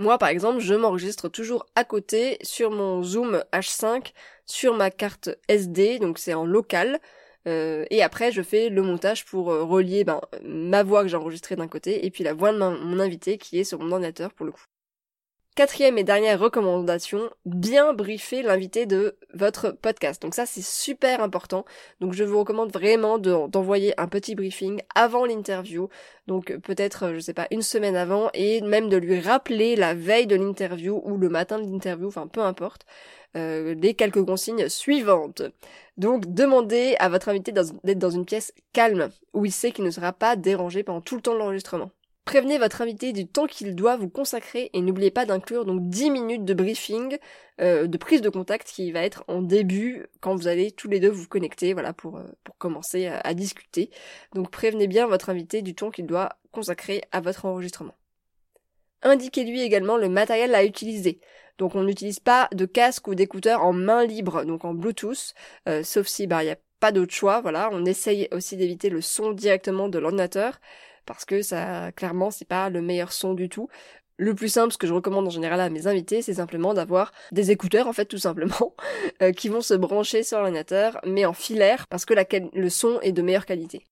Moi, 0.00 0.16
par 0.16 0.30
exemple, 0.30 0.60
je 0.60 0.72
m'enregistre 0.72 1.28
toujours 1.28 1.66
à 1.76 1.84
côté 1.84 2.38
sur 2.40 2.70
mon 2.70 3.02
Zoom 3.02 3.44
H5, 3.52 4.14
sur 4.46 4.74
ma 4.74 4.90
carte 4.90 5.28
SD, 5.46 5.98
donc 5.98 6.18
c'est 6.18 6.32
en 6.32 6.46
local. 6.46 7.00
Euh, 7.46 7.84
et 7.90 8.02
après, 8.02 8.32
je 8.32 8.40
fais 8.40 8.70
le 8.70 8.80
montage 8.80 9.26
pour 9.26 9.52
euh, 9.52 9.62
relier 9.62 10.04
ben, 10.04 10.22
ma 10.42 10.82
voix 10.84 11.02
que 11.02 11.08
j'ai 11.08 11.18
enregistrée 11.18 11.54
d'un 11.54 11.68
côté 11.68 12.06
et 12.06 12.10
puis 12.10 12.24
la 12.24 12.32
voix 12.32 12.50
de 12.50 12.58
mon 12.58 12.98
invité 12.98 13.36
qui 13.36 13.58
est 13.58 13.64
sur 13.64 13.78
mon 13.78 13.92
ordinateur 13.92 14.32
pour 14.32 14.46
le 14.46 14.52
coup. 14.52 14.64
Quatrième 15.60 15.98
et 15.98 16.04
dernière 16.04 16.40
recommandation, 16.40 17.28
bien 17.44 17.92
briefer 17.92 18.40
l'invité 18.40 18.86
de 18.86 19.18
votre 19.34 19.72
podcast. 19.72 20.22
Donc 20.22 20.34
ça 20.34 20.46
c'est 20.46 20.64
super 20.64 21.22
important. 21.22 21.66
Donc 22.00 22.14
je 22.14 22.24
vous 22.24 22.38
recommande 22.38 22.72
vraiment 22.72 23.18
d'envoyer 23.18 23.92
un 24.00 24.08
petit 24.08 24.34
briefing 24.34 24.80
avant 24.94 25.26
l'interview. 25.26 25.90
Donc 26.26 26.56
peut-être, 26.62 27.12
je 27.12 27.20
sais 27.20 27.34
pas, 27.34 27.46
une 27.50 27.60
semaine 27.60 27.94
avant 27.94 28.30
et 28.32 28.62
même 28.62 28.88
de 28.88 28.96
lui 28.96 29.20
rappeler 29.20 29.76
la 29.76 29.92
veille 29.92 30.26
de 30.26 30.34
l'interview 30.34 31.02
ou 31.04 31.18
le 31.18 31.28
matin 31.28 31.58
de 31.58 31.70
l'interview, 31.70 32.08
enfin 32.08 32.26
peu 32.26 32.40
importe, 32.40 32.86
euh, 33.36 33.74
les 33.74 33.92
quelques 33.92 34.24
consignes 34.24 34.70
suivantes. 34.70 35.42
Donc 35.98 36.24
demandez 36.32 36.96
à 37.00 37.10
votre 37.10 37.28
invité 37.28 37.52
d'être 37.52 37.98
dans 37.98 38.08
une 38.08 38.24
pièce 38.24 38.54
calme 38.72 39.10
où 39.34 39.44
il 39.44 39.52
sait 39.52 39.72
qu'il 39.72 39.84
ne 39.84 39.90
sera 39.90 40.14
pas 40.14 40.36
dérangé 40.36 40.84
pendant 40.84 41.02
tout 41.02 41.16
le 41.16 41.20
temps 41.20 41.34
de 41.34 41.38
l'enregistrement. 41.38 41.90
Prévenez 42.24 42.58
votre 42.58 42.82
invité 42.82 43.12
du 43.12 43.26
temps 43.26 43.46
qu'il 43.46 43.74
doit 43.74 43.96
vous 43.96 44.08
consacrer 44.08 44.70
et 44.72 44.80
n'oubliez 44.82 45.10
pas 45.10 45.26
d'inclure 45.26 45.64
donc 45.64 45.88
10 45.88 46.10
minutes 46.10 46.44
de 46.44 46.54
briefing, 46.54 47.18
euh, 47.60 47.86
de 47.86 47.98
prise 47.98 48.20
de 48.20 48.28
contact 48.28 48.68
qui 48.68 48.92
va 48.92 49.02
être 49.02 49.24
en 49.26 49.42
début 49.42 50.06
quand 50.20 50.36
vous 50.36 50.46
allez 50.46 50.70
tous 50.70 50.88
les 50.88 51.00
deux 51.00 51.08
vous 51.08 51.26
connecter, 51.26 51.72
voilà, 51.72 51.92
pour, 51.92 52.18
euh, 52.18 52.24
pour 52.44 52.56
commencer 52.58 53.06
à, 53.06 53.18
à 53.20 53.34
discuter. 53.34 53.90
Donc 54.34 54.50
prévenez 54.50 54.86
bien 54.86 55.06
votre 55.06 55.30
invité 55.30 55.62
du 55.62 55.74
temps 55.74 55.90
qu'il 55.90 56.06
doit 56.06 56.36
consacrer 56.52 57.02
à 57.10 57.20
votre 57.20 57.46
enregistrement. 57.46 57.94
Indiquez-lui 59.02 59.62
également 59.62 59.96
le 59.96 60.08
matériel 60.08 60.54
à 60.54 60.64
utiliser. 60.64 61.20
Donc 61.58 61.74
on 61.74 61.82
n'utilise 61.84 62.20
pas 62.20 62.48
de 62.52 62.66
casque 62.66 63.08
ou 63.08 63.14
d'écouteurs 63.14 63.62
en 63.62 63.72
main 63.72 64.04
libre, 64.04 64.44
donc 64.44 64.64
en 64.64 64.74
Bluetooth, 64.74 65.34
euh, 65.68 65.82
sauf 65.82 66.06
si 66.06 66.26
bah 66.26 66.42
il 66.42 66.46
n'y 66.46 66.52
a 66.52 66.58
pas 66.80 66.92
d'autre 66.92 67.12
choix, 67.12 67.40
voilà. 67.40 67.68
On 67.72 67.84
essaye 67.84 68.28
aussi 68.32 68.56
d'éviter 68.56 68.88
le 68.88 69.00
son 69.00 69.32
directement 69.32 69.88
de 69.88 69.98
l'ordinateur 69.98 70.60
parce 71.06 71.24
que 71.24 71.42
ça, 71.42 71.92
clairement, 71.92 72.30
c'est 72.30 72.46
pas 72.46 72.70
le 72.70 72.82
meilleur 72.82 73.12
son 73.12 73.34
du 73.34 73.48
tout. 73.48 73.68
Le 74.16 74.34
plus 74.34 74.48
simple, 74.48 74.72
ce 74.72 74.78
que 74.78 74.86
je 74.86 74.92
recommande 74.92 75.26
en 75.26 75.30
général 75.30 75.60
à 75.60 75.70
mes 75.70 75.86
invités, 75.86 76.20
c'est 76.20 76.34
simplement 76.34 76.74
d'avoir 76.74 77.12
des 77.32 77.50
écouteurs, 77.50 77.86
en 77.86 77.94
fait, 77.94 78.04
tout 78.04 78.18
simplement, 78.18 78.74
euh, 79.22 79.32
qui 79.32 79.48
vont 79.48 79.62
se 79.62 79.74
brancher 79.74 80.22
sur 80.22 80.38
l'ordinateur, 80.38 81.00
mais 81.06 81.24
en 81.24 81.32
filaire, 81.32 81.86
parce 81.88 82.04
que 82.04 82.14
le 82.52 82.68
son 82.68 83.00
est 83.00 83.12
de 83.12 83.22
meilleure 83.22 83.46
qualité. 83.46 83.86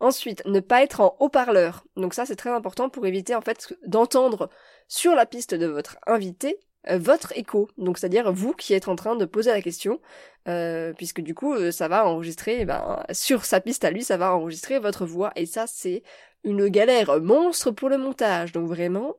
Ensuite, 0.00 0.44
ne 0.46 0.60
pas 0.60 0.84
être 0.84 1.00
en 1.00 1.16
haut-parleur. 1.18 1.84
Donc 1.96 2.14
ça, 2.14 2.26
c'est 2.26 2.36
très 2.36 2.50
important 2.50 2.88
pour 2.88 3.06
éviter, 3.06 3.34
en 3.34 3.40
fait, 3.40 3.74
d'entendre 3.84 4.50
sur 4.86 5.16
la 5.16 5.26
piste 5.26 5.54
de 5.54 5.66
votre 5.66 5.98
invité 6.06 6.60
votre 6.88 7.36
écho, 7.36 7.68
donc 7.76 7.98
c'est-à-dire 7.98 8.32
vous 8.32 8.52
qui 8.52 8.72
êtes 8.74 8.88
en 8.88 8.96
train 8.96 9.16
de 9.16 9.24
poser 9.24 9.50
la 9.50 9.60
question, 9.60 10.00
euh, 10.48 10.92
puisque 10.94 11.20
du 11.20 11.34
coup 11.34 11.54
euh, 11.54 11.70
ça 11.70 11.88
va 11.88 12.06
enregistrer, 12.06 12.58
eh 12.60 12.64
ben, 12.64 13.02
sur 13.12 13.44
sa 13.44 13.60
piste 13.60 13.84
à 13.84 13.90
lui, 13.90 14.04
ça 14.04 14.16
va 14.16 14.34
enregistrer 14.34 14.78
votre 14.78 15.04
voix, 15.04 15.32
et 15.36 15.46
ça 15.46 15.66
c'est 15.66 16.02
une 16.44 16.68
galère 16.68 17.20
monstre 17.20 17.70
pour 17.72 17.88
le 17.88 17.98
montage, 17.98 18.52
donc 18.52 18.68
vraiment 18.68 19.16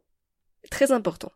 très 0.71 0.91
important. 0.91 1.31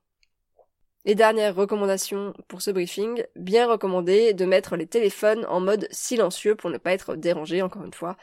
Et 1.05 1.15
dernière 1.15 1.53
recommandation 1.53 2.33
pour 2.47 2.61
ce 2.61 2.71
briefing, 2.71 3.23
bien 3.35 3.67
recommandé 3.67 4.33
de 4.33 4.45
mettre 4.45 4.77
les 4.77 4.87
téléphones 4.87 5.45
en 5.49 5.59
mode 5.59 5.87
silencieux 5.91 6.55
pour 6.55 6.69
ne 6.69 6.77
pas 6.77 6.93
être 6.93 7.15
dérangé, 7.15 7.61
encore 7.61 7.83
une 7.83 7.93
fois, 7.93 8.15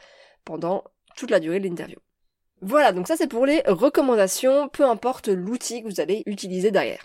pendant 0.47 0.85
toute 1.15 1.31
la 1.31 1.41
durée 1.41 1.61
de 1.61 1.69
l'interview. 1.69 1.99
Voilà, 2.63 2.93
donc 2.93 3.07
ça 3.07 3.17
c'est 3.17 3.29
pour 3.29 3.45
les 3.45 3.61
recommandations, 3.67 4.69
peu 4.71 4.85
importe 4.85 5.29
l'outil 5.29 5.83
que 5.83 5.89
vous 5.89 6.01
allez 6.01 6.23
utiliser 6.27 6.71
derrière. 6.71 7.05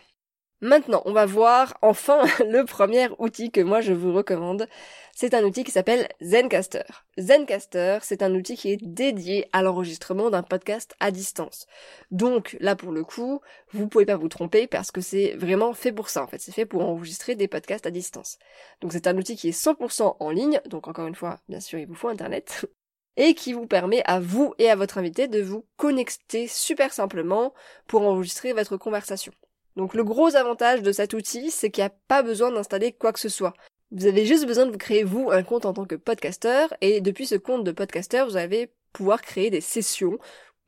Maintenant, 0.61 1.01
on 1.03 1.11
va 1.11 1.25
voir 1.25 1.77
enfin 1.81 2.23
le 2.39 2.63
premier 2.63 3.09
outil 3.19 3.51
que 3.51 3.59
moi 3.59 3.81
je 3.81 3.91
vous 3.91 4.13
recommande. 4.13 4.67
C'est 5.13 5.33
un 5.33 5.43
outil 5.43 5.65
qui 5.65 5.71
s'appelle 5.71 6.07
Zencaster. 6.21 6.83
Zencaster, 7.17 7.99
c'est 8.03 8.23
un 8.23 8.33
outil 8.33 8.55
qui 8.55 8.71
est 8.71 8.77
dédié 8.81 9.49
à 9.51 9.61
l'enregistrement 9.61 10.29
d'un 10.29 10.43
podcast 10.43 10.95
à 11.01 11.11
distance. 11.11 11.67
Donc 12.09 12.55
là 12.61 12.77
pour 12.77 12.93
le 12.93 13.03
coup, 13.03 13.41
vous 13.73 13.87
pouvez 13.89 14.05
pas 14.05 14.15
vous 14.15 14.29
tromper 14.29 14.65
parce 14.65 14.91
que 14.91 15.01
c'est 15.01 15.35
vraiment 15.35 15.73
fait 15.73 15.91
pour 15.91 16.09
ça 16.09 16.23
en 16.23 16.27
fait. 16.27 16.39
C'est 16.39 16.53
fait 16.53 16.65
pour 16.65 16.83
enregistrer 16.83 17.35
des 17.35 17.49
podcasts 17.49 17.85
à 17.85 17.91
distance. 17.91 18.37
Donc 18.79 18.93
c'est 18.93 19.07
un 19.07 19.17
outil 19.17 19.35
qui 19.35 19.49
est 19.49 19.59
100% 19.59 20.15
en 20.19 20.29
ligne. 20.31 20.61
Donc 20.67 20.87
encore 20.87 21.07
une 21.07 21.15
fois, 21.15 21.39
bien 21.49 21.59
sûr, 21.59 21.79
il 21.79 21.87
vous 21.87 21.95
faut 21.95 22.07
internet. 22.07 22.65
et 23.17 23.33
qui 23.33 23.53
vous 23.53 23.67
permet 23.67 24.03
à 24.05 24.19
vous 24.19 24.53
et 24.57 24.69
à 24.69 24.75
votre 24.75 24.97
invité 24.97 25.27
de 25.27 25.41
vous 25.41 25.65
connecter 25.77 26.47
super 26.47 26.93
simplement 26.93 27.53
pour 27.87 28.01
enregistrer 28.01 28.53
votre 28.53 28.77
conversation. 28.77 29.33
Donc 29.75 29.93
le 29.93 30.03
gros 30.03 30.35
avantage 30.35 30.81
de 30.81 30.91
cet 30.91 31.13
outil, 31.13 31.51
c'est 31.51 31.69
qu'il 31.69 31.83
n'y 31.83 31.87
a 31.87 31.93
pas 32.07 32.23
besoin 32.23 32.51
d'installer 32.51 32.93
quoi 32.93 33.11
que 33.11 33.19
ce 33.19 33.29
soit. 33.29 33.53
Vous 33.91 34.05
avez 34.07 34.25
juste 34.25 34.45
besoin 34.45 34.65
de 34.65 34.71
vous 34.71 34.77
créer 34.77 35.03
vous 35.03 35.29
un 35.31 35.43
compte 35.43 35.65
en 35.65 35.73
tant 35.73 35.85
que 35.85 35.95
podcasteur 35.95 36.73
et 36.81 37.01
depuis 37.01 37.25
ce 37.25 37.35
compte 37.35 37.63
de 37.63 37.71
podcasteur, 37.71 38.27
vous 38.27 38.37
allez 38.37 38.71
pouvoir 38.93 39.21
créer 39.21 39.49
des 39.49 39.61
sessions, 39.61 40.17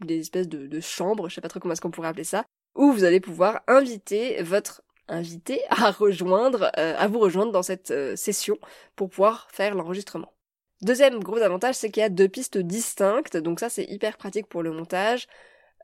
des 0.02 0.20
espèces 0.20 0.48
de, 0.48 0.80
chambres, 0.80 1.30
je 1.30 1.36
sais 1.36 1.42
pas 1.42 1.48
trop 1.48 1.60
comment 1.60 1.74
est-ce 1.74 1.82
qu'on 1.82 1.92
pourrait 1.92 2.10
appeler 2.10 2.24
ça, 2.24 2.46
où 2.76 2.92
vous 2.92 3.04
allez 3.04 3.20
pouvoir 3.20 3.62
inviter 3.68 4.42
votre 4.44 4.84
invité 5.08 5.62
à 5.70 5.92
rejoindre, 5.92 6.72
euh, 6.78 6.96
à 6.98 7.08
vous 7.08 7.20
rejoindre 7.20 7.52
dans 7.52 7.64
cette 7.64 7.92
euh, 7.92 8.16
session 8.16 8.58
pour 8.96 9.10
pouvoir 9.10 9.48
faire 9.52 9.74
l'enregistrement. 9.74 10.34
Deuxième 10.82 11.24
gros 11.24 11.38
avantage, 11.38 11.76
c'est 11.76 11.90
qu'il 11.90 12.02
y 12.02 12.06
a 12.06 12.10
deux 12.10 12.28
pistes 12.28 12.60
distinctes, 12.60 13.36
donc 13.38 13.60
ça 13.60 13.70
c'est 13.70 13.86
hyper 13.86 14.18
pratique 14.18 14.48
pour 14.48 14.62
le 14.62 14.72
montage. 14.72 15.28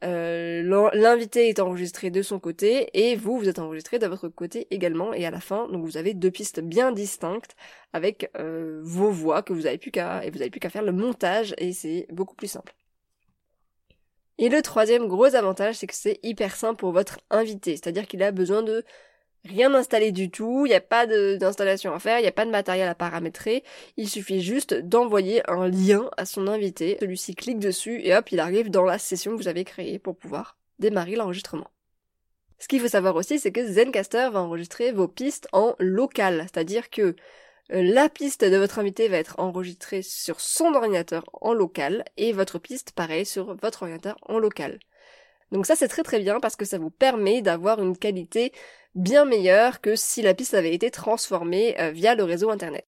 Euh, 0.03 0.89
l'invité 0.93 1.47
est 1.47 1.59
enregistré 1.59 2.09
de 2.11 2.21
son 2.21 2.39
côté 2.39 2.89
et 2.93 3.15
vous, 3.15 3.37
vous 3.37 3.47
êtes 3.47 3.59
enregistré 3.59 3.99
de 3.99 4.07
votre 4.07 4.27
côté 4.27 4.67
également 4.69 5.13
et 5.13 5.25
à 5.25 5.31
la 5.31 5.39
fin, 5.39 5.69
donc 5.69 5.85
vous 5.85 5.95
avez 5.95 6.13
deux 6.13 6.31
pistes 6.31 6.59
bien 6.59 6.91
distinctes 6.91 7.55
avec 7.93 8.29
euh, 8.37 8.81
vos 8.83 9.11
voix 9.11 9.43
que 9.43 9.53
vous 9.53 9.65
avez 9.65 9.77
plus 9.77 9.91
qu'à 9.91 10.25
et 10.25 10.29
vous 10.29 10.41
avez 10.41 10.49
plus 10.49 10.59
qu'à 10.59 10.69
faire 10.69 10.83
le 10.83 10.91
montage 10.91 11.55
et 11.57 11.71
c'est 11.71 12.07
beaucoup 12.11 12.35
plus 12.35 12.47
simple. 12.47 12.75
Et 14.39 14.49
le 14.49 14.61
troisième 14.61 15.07
gros 15.07 15.35
avantage, 15.35 15.75
c'est 15.75 15.87
que 15.87 15.95
c'est 15.95 16.19
hyper 16.23 16.55
simple 16.55 16.79
pour 16.79 16.91
votre 16.91 17.19
invité, 17.29 17.77
c'est-à-dire 17.77 18.07
qu'il 18.07 18.23
a 18.23 18.31
besoin 18.31 18.61
de 18.61 18.83
rien 19.45 19.73
installé 19.73 20.11
du 20.11 20.29
tout, 20.29 20.65
il 20.65 20.69
n'y 20.69 20.75
a 20.75 20.81
pas 20.81 21.05
d'installation 21.05 21.93
à 21.93 21.99
faire, 21.99 22.19
il 22.19 22.21
n'y 22.21 22.27
a 22.27 22.33
pas 22.33 22.45
de 22.45 22.51
matériel 22.51 22.87
à 22.87 22.95
paramétrer, 22.95 23.63
il 23.97 24.09
suffit 24.09 24.41
juste 24.41 24.73
d'envoyer 24.73 25.41
un 25.49 25.67
lien 25.67 26.09
à 26.17 26.25
son 26.25 26.47
invité, 26.47 26.97
celui-ci 26.99 27.35
clique 27.35 27.59
dessus 27.59 27.99
et 28.03 28.15
hop, 28.15 28.31
il 28.31 28.39
arrive 28.39 28.69
dans 28.69 28.85
la 28.85 28.97
session 28.97 29.31
que 29.31 29.37
vous 29.37 29.47
avez 29.47 29.63
créée 29.63 29.99
pour 29.99 30.15
pouvoir 30.15 30.57
démarrer 30.79 31.15
l'enregistrement. 31.15 31.69
Ce 32.59 32.67
qu'il 32.67 32.79
faut 32.79 32.87
savoir 32.87 33.15
aussi, 33.15 33.39
c'est 33.39 33.51
que 33.51 33.65
Zencaster 33.65 34.29
va 34.31 34.41
enregistrer 34.41 34.93
vos 34.93 35.09
pistes 35.09 35.49
en 35.51 35.75
local, 35.79 36.41
c'est-à-dire 36.43 36.89
que 36.89 37.15
euh, 37.71 37.83
la 37.83 38.07
piste 38.09 38.45
de 38.45 38.55
votre 38.55 38.79
invité 38.79 39.09
va 39.09 39.17
être 39.17 39.35
enregistrée 39.39 40.01
sur 40.01 40.39
son 40.39 40.73
ordinateur 40.73 41.25
en 41.41 41.53
local 41.53 42.05
et 42.17 42.31
votre 42.31 42.59
piste 42.59 42.91
pareil 42.91 43.25
sur 43.25 43.55
votre 43.55 43.83
ordinateur 43.83 44.17
en 44.21 44.39
local. 44.39 44.79
Donc 45.51 45.65
ça 45.65 45.75
c'est 45.75 45.87
très 45.87 46.03
très 46.03 46.19
bien 46.19 46.39
parce 46.39 46.55
que 46.55 46.65
ça 46.65 46.77
vous 46.77 46.89
permet 46.89 47.41
d'avoir 47.41 47.81
une 47.81 47.97
qualité 47.97 48.53
bien 48.95 49.25
meilleure 49.25 49.81
que 49.81 49.95
si 49.95 50.21
la 50.21 50.33
piste 50.33 50.53
avait 50.53 50.73
été 50.73 50.91
transformée 50.91 51.79
euh, 51.79 51.91
via 51.91 52.15
le 52.15 52.23
réseau 52.23 52.49
internet. 52.49 52.85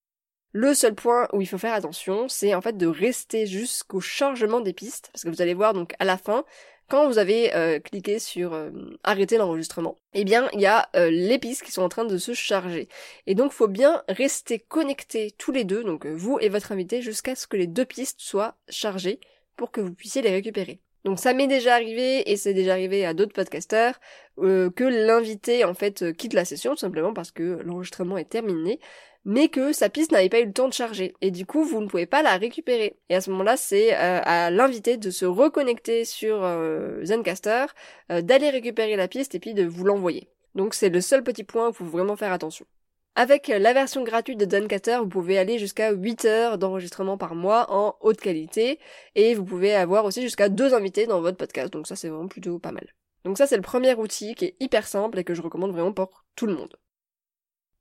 Le 0.51 0.73
seul 0.73 0.95
point 0.95 1.27
où 1.33 1.41
il 1.41 1.47
faut 1.47 1.57
faire 1.57 1.73
attention, 1.73 2.29
c'est 2.29 2.55
en 2.55 2.61
fait 2.61 2.77
de 2.77 2.87
rester 2.87 3.45
jusqu'au 3.45 3.99
chargement 3.99 4.61
des 4.61 4.73
pistes, 4.73 5.09
parce 5.11 5.23
que 5.23 5.29
vous 5.29 5.41
allez 5.41 5.53
voir 5.53 5.73
donc 5.73 5.93
à 5.99 6.05
la 6.05 6.17
fin, 6.17 6.45
quand 6.87 7.07
vous 7.07 7.17
avez 7.17 7.53
euh, 7.55 7.79
cliqué 7.79 8.19
sur 8.19 8.53
euh, 8.53 8.69
arrêter 9.03 9.37
l'enregistrement, 9.37 9.97
eh 10.13 10.23
bien 10.23 10.47
il 10.53 10.61
y 10.61 10.65
a 10.65 10.87
les 10.93 11.39
pistes 11.39 11.63
qui 11.63 11.71
sont 11.71 11.81
en 11.81 11.89
train 11.89 12.05
de 12.05 12.17
se 12.17 12.33
charger. 12.33 12.87
Et 13.27 13.35
donc 13.35 13.51
il 13.51 13.55
faut 13.55 13.67
bien 13.67 14.03
rester 14.07 14.59
connectés 14.59 15.31
tous 15.37 15.51
les 15.51 15.65
deux, 15.65 15.83
donc 15.83 16.05
vous 16.05 16.37
et 16.39 16.49
votre 16.49 16.71
invité, 16.71 17.01
jusqu'à 17.01 17.35
ce 17.35 17.47
que 17.47 17.57
les 17.57 17.67
deux 17.67 17.85
pistes 17.85 18.21
soient 18.21 18.55
chargées 18.69 19.19
pour 19.57 19.71
que 19.71 19.81
vous 19.81 19.93
puissiez 19.93 20.21
les 20.21 20.31
récupérer. 20.31 20.79
Donc 21.05 21.19
ça 21.19 21.33
m'est 21.33 21.47
déjà 21.47 21.75
arrivé, 21.75 22.31
et 22.31 22.35
c'est 22.35 22.55
déjà 22.55 22.71
arrivé 22.73 23.05
à 23.05 23.13
d'autres 23.13 23.33
podcasteurs, 23.33 23.99
euh, 24.39 24.71
que 24.71 24.83
l'invité 24.83 25.63
en 25.63 25.75
fait 25.75 26.01
euh, 26.01 26.11
quitte 26.13 26.33
la 26.33 26.45
session 26.45 26.71
tout 26.71 26.79
simplement 26.79 27.13
parce 27.13 27.29
que 27.31 27.61
l'enregistrement 27.63 28.17
est 28.17 28.27
terminé, 28.27 28.79
mais 29.23 29.49
que 29.49 29.71
sa 29.71 29.89
piste 29.89 30.11
n'avait 30.11 30.29
pas 30.29 30.39
eu 30.39 30.47
le 30.47 30.51
temps 30.51 30.67
de 30.67 30.73
charger. 30.73 31.13
Et 31.21 31.29
du 31.29 31.45
coup, 31.45 31.63
vous 31.63 31.79
ne 31.79 31.87
pouvez 31.87 32.07
pas 32.07 32.23
la 32.23 32.37
récupérer. 32.37 32.97
Et 33.09 33.15
à 33.15 33.21
ce 33.21 33.29
moment-là, 33.29 33.55
c'est 33.55 33.93
euh, 33.93 34.19
à 34.23 34.49
l'invité 34.49 34.97
de 34.97 35.11
se 35.11 35.25
reconnecter 35.25 36.05
sur 36.05 36.41
Zencaster, 37.03 37.65
d'aller 38.09 38.49
récupérer 38.49 38.95
la 38.95 39.07
piste 39.07 39.35
et 39.35 39.39
puis 39.39 39.53
de 39.53 39.63
vous 39.63 39.85
l'envoyer. 39.85 40.27
Donc 40.55 40.73
c'est 40.73 40.89
le 40.89 41.01
seul 41.01 41.23
petit 41.23 41.43
point 41.43 41.67
où 41.67 41.71
il 41.71 41.75
faut 41.75 41.85
vraiment 41.85 42.15
faire 42.15 42.31
attention. 42.31 42.65
Avec 43.17 43.47
la 43.47 43.71
version 43.71 44.03
gratuite 44.03 44.37
de 44.37 44.49
Zencaster, 44.49 44.97
vous 44.99 45.07
pouvez 45.07 45.37
aller 45.37 45.57
jusqu'à 45.57 45.91
8 45.91 46.25
heures 46.25 46.57
d'enregistrement 46.57 47.17
par 47.17 47.33
mois 47.33 47.71
en 47.71 47.95
haute 48.01 48.19
qualité 48.19 48.77
et 49.15 49.35
vous 49.35 49.45
pouvez 49.45 49.73
avoir 49.73 50.03
aussi 50.03 50.21
jusqu'à 50.21 50.49
deux 50.49 50.73
invités 50.73 51.07
dans 51.07 51.21
votre 51.21 51.37
podcast. 51.37 51.71
Donc 51.71 51.87
ça 51.87 51.95
c'est 51.95 52.09
vraiment 52.09 52.27
plutôt 52.27 52.59
pas 52.59 52.73
mal. 52.73 52.93
Donc 53.23 53.37
ça 53.37 53.47
c'est 53.47 53.55
le 53.55 53.61
premier 53.61 53.93
outil 53.95 54.35
qui 54.35 54.45
est 54.45 54.55
hyper 54.59 54.85
simple 54.85 55.17
et 55.17 55.23
que 55.23 55.33
je 55.33 55.41
recommande 55.41 55.71
vraiment 55.71 55.93
pour 55.93 56.25
tout 56.35 56.45
le 56.45 56.55
monde. 56.55 56.75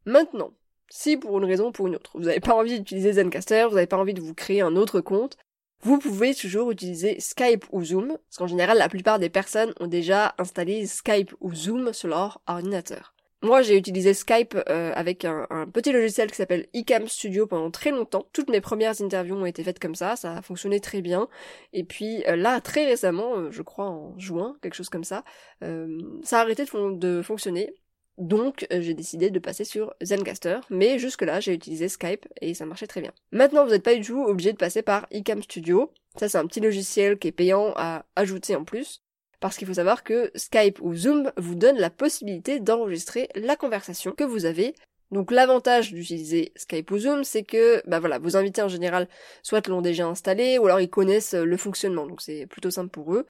Maintenant, 0.04 0.52
si 0.88 1.16
pour 1.16 1.36
une 1.38 1.46
raison 1.46 1.68
ou 1.68 1.72
pour 1.72 1.88
une 1.88 1.96
autre, 1.96 2.12
vous 2.14 2.26
n'avez 2.26 2.38
pas 2.38 2.54
envie 2.54 2.78
d'utiliser 2.78 3.14
Zencaster, 3.14 3.66
vous 3.68 3.74
n'avez 3.74 3.88
pas 3.88 3.96
envie 3.96 4.14
de 4.14 4.20
vous 4.20 4.34
créer 4.34 4.60
un 4.60 4.76
autre 4.76 5.00
compte, 5.00 5.36
vous 5.80 5.98
pouvez 5.98 6.32
toujours 6.34 6.70
utiliser 6.70 7.18
Skype 7.18 7.64
ou 7.72 7.84
Zoom, 7.84 8.18
parce 8.28 8.36
qu'en 8.36 8.46
général 8.46 8.78
la 8.78 8.88
plupart 8.88 9.18
des 9.18 9.30
personnes 9.30 9.74
ont 9.80 9.88
déjà 9.88 10.36
installé 10.38 10.86
Skype 10.86 11.34
ou 11.40 11.52
Zoom 11.52 11.92
sur 11.92 12.08
leur 12.08 12.40
ordinateur. 12.46 13.13
Moi, 13.44 13.60
j'ai 13.60 13.76
utilisé 13.76 14.14
Skype 14.14 14.56
euh, 14.70 14.90
avec 14.94 15.26
un, 15.26 15.46
petit 15.70 15.92
logiciel 15.92 16.30
qui 16.30 16.36
s'appelle 16.36 16.66
eCam 16.72 17.06
Studio 17.06 17.46
pendant 17.46 17.70
très 17.70 17.90
longtemps. 17.90 18.26
Toutes 18.32 18.48
mes 18.48 18.62
premières 18.62 19.02
interviews 19.02 19.36
ont 19.36 19.44
été 19.44 19.62
faites 19.62 19.78
comme 19.78 19.94
ça, 19.94 20.16
ça 20.16 20.38
a 20.38 20.40
fonctionné 20.40 20.80
très 20.80 21.02
bien. 21.02 21.28
Et 21.74 21.84
puis 21.84 22.24
euh, 22.26 22.36
là, 22.36 22.62
très 22.62 22.86
récemment, 22.86 23.36
euh, 23.36 23.50
je 23.50 23.60
crois 23.60 23.84
en 23.84 24.18
juin, 24.18 24.56
quelque 24.62 24.72
chose 24.72 24.88
comme 24.88 25.04
ça, 25.04 25.24
ça 25.60 26.38
a 26.38 26.40
arrêté 26.40 26.64
de, 26.64 27.20
fonctionner. 27.20 27.74
Donc 28.16 28.66
j'ai 28.70 28.94
décidé 28.94 29.28
de 29.30 29.38
passer 29.38 29.64
sur 29.64 29.92
Zencaster, 30.02 30.60
mais 30.70 30.98
jusque-là 30.98 31.40
j'ai 31.40 31.52
utilisé 31.52 31.88
Skype 31.90 32.26
et 32.40 32.54
ça 32.54 32.64
marchait 32.64 32.86
très 32.86 33.02
bien. 33.02 33.12
Maintenant 33.30 33.64
vous 33.66 33.72
n'êtes 33.72 33.82
pas 33.82 33.94
du 33.94 34.06
tout 34.06 34.22
obligé 34.22 34.52
de 34.52 34.56
passer 34.56 34.80
par 34.80 35.06
eCam 35.12 35.42
Studio. 35.42 35.92
Ça 36.16 36.30
c'est 36.30 36.38
un 36.38 36.46
petit 36.46 36.60
logiciel 36.60 37.18
qui 37.18 37.28
est 37.28 37.32
payant 37.32 37.74
à 37.76 38.06
ajouter 38.16 38.56
en 38.56 38.64
plus 38.64 39.03
parce 39.44 39.58
qu'il 39.58 39.68
faut 39.68 39.74
savoir 39.74 40.04
que 40.04 40.30
Skype 40.36 40.80
ou 40.80 40.94
Zoom 40.94 41.30
vous 41.36 41.54
donne 41.54 41.76
la 41.76 41.90
possibilité 41.90 42.60
d'enregistrer 42.60 43.28
la 43.34 43.56
conversation 43.56 44.12
que 44.12 44.24
vous 44.24 44.46
avez. 44.46 44.74
Donc 45.10 45.30
l'avantage 45.30 45.92
d'utiliser 45.92 46.54
Skype 46.56 46.90
ou 46.90 46.96
Zoom, 46.96 47.24
c'est 47.24 47.42
que 47.42 47.82
bah 47.86 48.00
voilà, 48.00 48.18
vos 48.18 48.38
invités 48.38 48.62
en 48.62 48.68
général 48.68 49.06
soit 49.42 49.68
l'ont 49.68 49.82
déjà 49.82 50.06
installé 50.06 50.56
ou 50.56 50.64
alors 50.64 50.80
ils 50.80 50.88
connaissent 50.88 51.34
le 51.34 51.56
fonctionnement, 51.58 52.06
donc 52.06 52.22
c'est 52.22 52.46
plutôt 52.46 52.70
simple 52.70 52.88
pour 52.88 53.12
eux. 53.12 53.26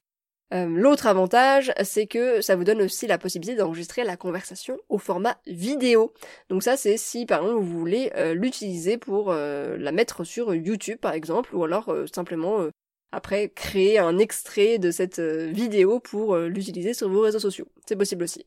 Euh, 0.53 0.67
l'autre 0.67 1.07
avantage, 1.07 1.73
c'est 1.83 2.07
que 2.07 2.39
ça 2.39 2.55
vous 2.55 2.63
donne 2.63 2.81
aussi 2.81 3.07
la 3.07 3.17
possibilité 3.17 3.57
d'enregistrer 3.57 4.05
la 4.05 4.15
conversation 4.15 4.77
au 4.87 4.97
format 4.97 5.35
vidéo. 5.47 6.13
Donc 6.47 6.63
ça, 6.63 6.77
c'est 6.77 6.95
si 6.95 7.25
par 7.25 7.41
exemple 7.41 7.61
vous 7.61 7.77
voulez 7.77 8.13
euh, 8.15 8.33
l'utiliser 8.33 8.97
pour 8.97 9.33
euh, 9.33 9.75
la 9.77 9.91
mettre 9.91 10.23
sur 10.23 10.55
YouTube 10.55 10.99
par 10.99 11.11
exemple, 11.11 11.53
ou 11.53 11.65
alors 11.65 11.93
simplement 12.13 12.69
après 13.15 13.47
créer 13.49 13.97
un 13.97 14.17
extrait 14.17 14.77
de 14.77 14.91
cette 14.91 15.19
euh, 15.19 15.49
vidéo 15.49 16.01
pour 16.01 16.35
euh, 16.35 16.49
l'utiliser 16.49 16.93
sur 16.93 17.07
vos 17.07 17.21
réseaux 17.21 17.39
sociaux. 17.39 17.67
C'est 17.87 17.95
possible 17.95 18.23
aussi. 18.23 18.45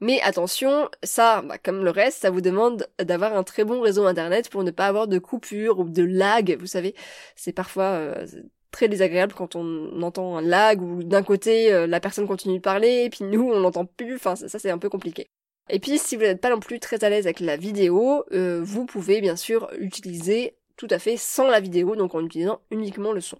Mais 0.00 0.20
attention, 0.22 0.88
ça, 1.02 1.42
bah, 1.42 1.58
comme 1.58 1.84
le 1.84 1.90
reste, 1.90 2.22
ça 2.22 2.30
vous 2.30 2.40
demande 2.40 2.86
d'avoir 3.00 3.36
un 3.36 3.42
très 3.42 3.64
bon 3.64 3.80
réseau 3.80 4.06
internet 4.06 4.48
pour 4.48 4.62
ne 4.62 4.70
pas 4.70 4.86
avoir 4.86 5.08
de 5.08 5.18
coupure 5.18 5.80
ou 5.80 5.88
de 5.88 6.04
lag. 6.04 6.56
Vous 6.58 6.68
savez, 6.68 6.94
c'est 7.34 7.52
parfois 7.52 7.84
euh, 7.84 8.26
très 8.70 8.88
désagréable 8.88 9.34
quand 9.34 9.56
on 9.56 10.00
entend 10.02 10.36
un 10.38 10.42
lag 10.42 10.80
ou 10.80 11.02
d'un 11.02 11.24
côté 11.24 11.86
la 11.88 12.00
personne 12.00 12.28
continue 12.28 12.58
de 12.58 12.62
parler 12.62 13.04
et 13.04 13.10
puis 13.10 13.24
nous 13.24 13.42
on 13.42 13.58
n'entend 13.58 13.84
plus. 13.84 14.14
Enfin, 14.14 14.36
ça, 14.36 14.58
c'est 14.58 14.70
un 14.70 14.78
peu 14.78 14.88
compliqué. 14.88 15.28
Et 15.68 15.80
puis 15.80 15.98
si 15.98 16.14
vous 16.14 16.22
n'êtes 16.22 16.40
pas 16.40 16.50
non 16.50 16.60
plus 16.60 16.78
très 16.78 17.02
à 17.02 17.10
l'aise 17.10 17.26
avec 17.26 17.40
la 17.40 17.56
vidéo, 17.56 18.24
vous 18.30 18.86
pouvez 18.86 19.20
bien 19.20 19.36
sûr 19.36 19.68
utiliser 19.78 20.56
tout 20.76 20.88
à 20.90 20.98
fait 21.00 21.16
sans 21.16 21.48
la 21.48 21.60
vidéo, 21.60 21.96
donc 21.96 22.14
en 22.14 22.24
utilisant 22.24 22.60
uniquement 22.70 23.12
le 23.12 23.20
son. 23.20 23.38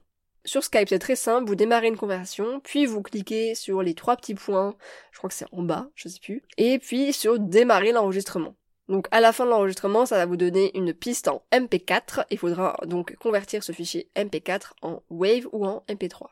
Sur 0.51 0.65
Skype, 0.65 0.89
c'est 0.89 0.99
très 0.99 1.15
simple, 1.15 1.47
vous 1.47 1.55
démarrez 1.55 1.87
une 1.87 1.97
conversation, 1.97 2.59
puis 2.59 2.85
vous 2.85 3.03
cliquez 3.03 3.55
sur 3.55 3.85
les 3.85 3.95
trois 3.95 4.17
petits 4.17 4.35
points, 4.35 4.75
je 5.13 5.19
crois 5.19 5.31
que 5.31 5.37
c'est 5.37 5.47
en 5.53 5.63
bas, 5.63 5.89
je 5.95 6.09
sais 6.09 6.19
plus, 6.19 6.43
et 6.59 6.81
puis 6.81 7.13
sur 7.13 7.39
démarrer 7.39 7.93
l'enregistrement. 7.93 8.57
Donc 8.89 9.07
à 9.13 9.21
la 9.21 9.33
fin 9.33 9.45
de 9.45 9.51
l'enregistrement, 9.51 10.07
ça 10.07 10.17
va 10.17 10.27
vous 10.27 10.37
donner 10.37 10.77
une 10.77 10.93
piste 10.93 11.29
en 11.29 11.45
MP4, 11.53 12.25
il 12.31 12.39
faudra 12.39 12.77
donc 12.85 13.15
convertir 13.21 13.63
ce 13.63 13.71
fichier 13.71 14.11
MP4 14.17 14.73
en 14.83 15.05
Wave 15.09 15.47
ou 15.53 15.67
en 15.67 15.85
MP3. 15.89 16.27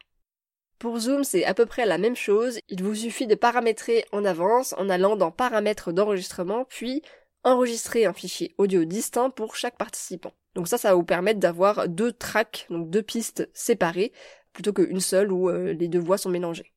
Pour 0.80 0.98
Zoom, 0.98 1.22
c'est 1.22 1.44
à 1.44 1.54
peu 1.54 1.66
près 1.66 1.86
la 1.86 1.98
même 1.98 2.16
chose, 2.16 2.58
il 2.68 2.82
vous 2.82 2.96
suffit 2.96 3.28
de 3.28 3.36
paramétrer 3.36 4.04
en 4.10 4.24
avance 4.24 4.74
en 4.78 4.88
allant 4.88 5.14
dans 5.14 5.30
paramètres 5.30 5.92
d'enregistrement, 5.92 6.64
puis 6.64 7.02
enregistrer 7.44 8.04
un 8.04 8.12
fichier 8.12 8.52
audio 8.58 8.84
distinct 8.84 9.30
pour 9.30 9.54
chaque 9.54 9.78
participant. 9.78 10.32
Donc 10.58 10.66
ça, 10.66 10.76
ça 10.76 10.88
va 10.88 10.96
vous 10.96 11.04
permettre 11.04 11.38
d'avoir 11.38 11.88
deux 11.88 12.10
tracks, 12.10 12.66
donc 12.68 12.90
deux 12.90 13.00
pistes 13.00 13.48
séparées, 13.54 14.10
plutôt 14.52 14.72
qu'une 14.72 14.98
seule 14.98 15.30
où 15.30 15.48
euh, 15.48 15.72
les 15.72 15.86
deux 15.86 16.00
voix 16.00 16.18
sont 16.18 16.30
mélangées. 16.30 16.72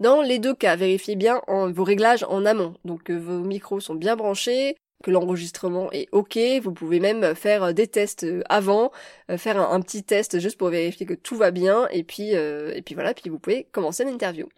Dans 0.00 0.20
les 0.20 0.40
deux 0.40 0.52
cas, 0.52 0.74
vérifiez 0.74 1.14
bien 1.14 1.40
vos 1.46 1.84
réglages 1.84 2.24
en 2.24 2.44
amont, 2.44 2.74
donc 2.84 3.04
que 3.04 3.12
vos 3.12 3.38
micros 3.38 3.78
sont 3.78 3.94
bien 3.94 4.16
branchés, 4.16 4.74
que 5.04 5.12
l'enregistrement 5.12 5.92
est 5.92 6.08
ok, 6.10 6.40
vous 6.60 6.72
pouvez 6.72 6.98
même 6.98 7.36
faire 7.36 7.72
des 7.72 7.86
tests 7.86 8.24
euh, 8.24 8.42
avant, 8.48 8.90
euh, 9.30 9.38
faire 9.38 9.60
un, 9.60 9.80
petit 9.80 10.02
test 10.02 10.40
juste 10.40 10.58
pour 10.58 10.70
vérifier 10.70 11.06
que 11.06 11.14
tout 11.14 11.36
va 11.36 11.52
bien, 11.52 11.86
et 11.92 12.02
puis, 12.02 12.30
et 12.30 12.82
puis 12.84 12.96
voilà, 12.96 13.14
puis 13.14 13.30
vous 13.30 13.38
pouvez 13.38 13.68
commencer 13.70 14.04
l'interview. 14.04 14.48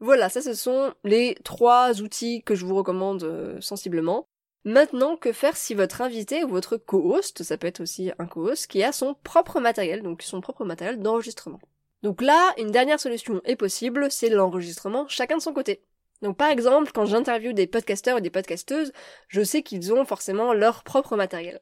Voilà, 0.00 0.28
ça 0.28 0.42
ce 0.42 0.54
sont 0.54 0.92
les 1.04 1.36
trois 1.44 2.02
outils 2.02 2.42
que 2.42 2.56
je 2.56 2.66
vous 2.66 2.74
recommande 2.74 3.58
sensiblement. 3.60 4.26
Maintenant, 4.66 5.16
que 5.16 5.32
faire 5.32 5.56
si 5.56 5.74
votre 5.74 6.02
invité 6.02 6.42
ou 6.42 6.48
votre 6.48 6.76
co-host, 6.76 7.44
ça 7.44 7.56
peut 7.56 7.68
être 7.68 7.78
aussi 7.78 8.10
un 8.18 8.26
co-host, 8.26 8.66
qui 8.66 8.82
a 8.82 8.90
son 8.90 9.14
propre 9.14 9.60
matériel, 9.60 10.02
donc 10.02 10.22
son 10.22 10.40
propre 10.40 10.64
matériel 10.64 10.98
d'enregistrement. 10.98 11.60
Donc 12.02 12.20
là, 12.20 12.52
une 12.58 12.72
dernière 12.72 12.98
solution 12.98 13.40
est 13.44 13.54
possible, 13.54 14.10
c'est 14.10 14.28
l'enregistrement 14.28 15.06
chacun 15.06 15.36
de 15.36 15.42
son 15.42 15.52
côté. 15.52 15.84
Donc 16.20 16.36
par 16.36 16.50
exemple, 16.50 16.90
quand 16.92 17.06
j'interviewe 17.06 17.52
des 17.52 17.68
podcasteurs 17.68 18.18
et 18.18 18.20
des 18.20 18.30
podcasteuses, 18.30 18.92
je 19.28 19.42
sais 19.44 19.62
qu'ils 19.62 19.92
ont 19.92 20.04
forcément 20.04 20.52
leur 20.52 20.82
propre 20.82 21.14
matériel. 21.14 21.60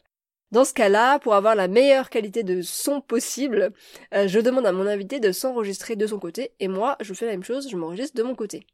Dans 0.50 0.64
ce 0.64 0.72
cas-là, 0.72 1.18
pour 1.18 1.34
avoir 1.34 1.54
la 1.54 1.68
meilleure 1.68 2.08
qualité 2.08 2.42
de 2.42 2.62
son 2.62 3.02
possible, 3.02 3.74
euh, 4.14 4.28
je 4.28 4.40
demande 4.40 4.64
à 4.64 4.72
mon 4.72 4.86
invité 4.86 5.20
de 5.20 5.30
s'enregistrer 5.30 5.96
de 5.96 6.06
son 6.06 6.18
côté, 6.18 6.52
et 6.58 6.68
moi, 6.68 6.96
je 7.00 7.12
fais 7.12 7.26
la 7.26 7.32
même 7.32 7.44
chose, 7.44 7.68
je 7.68 7.76
m'enregistre 7.76 8.16
de 8.16 8.22
mon 8.22 8.34
côté. 8.34 8.66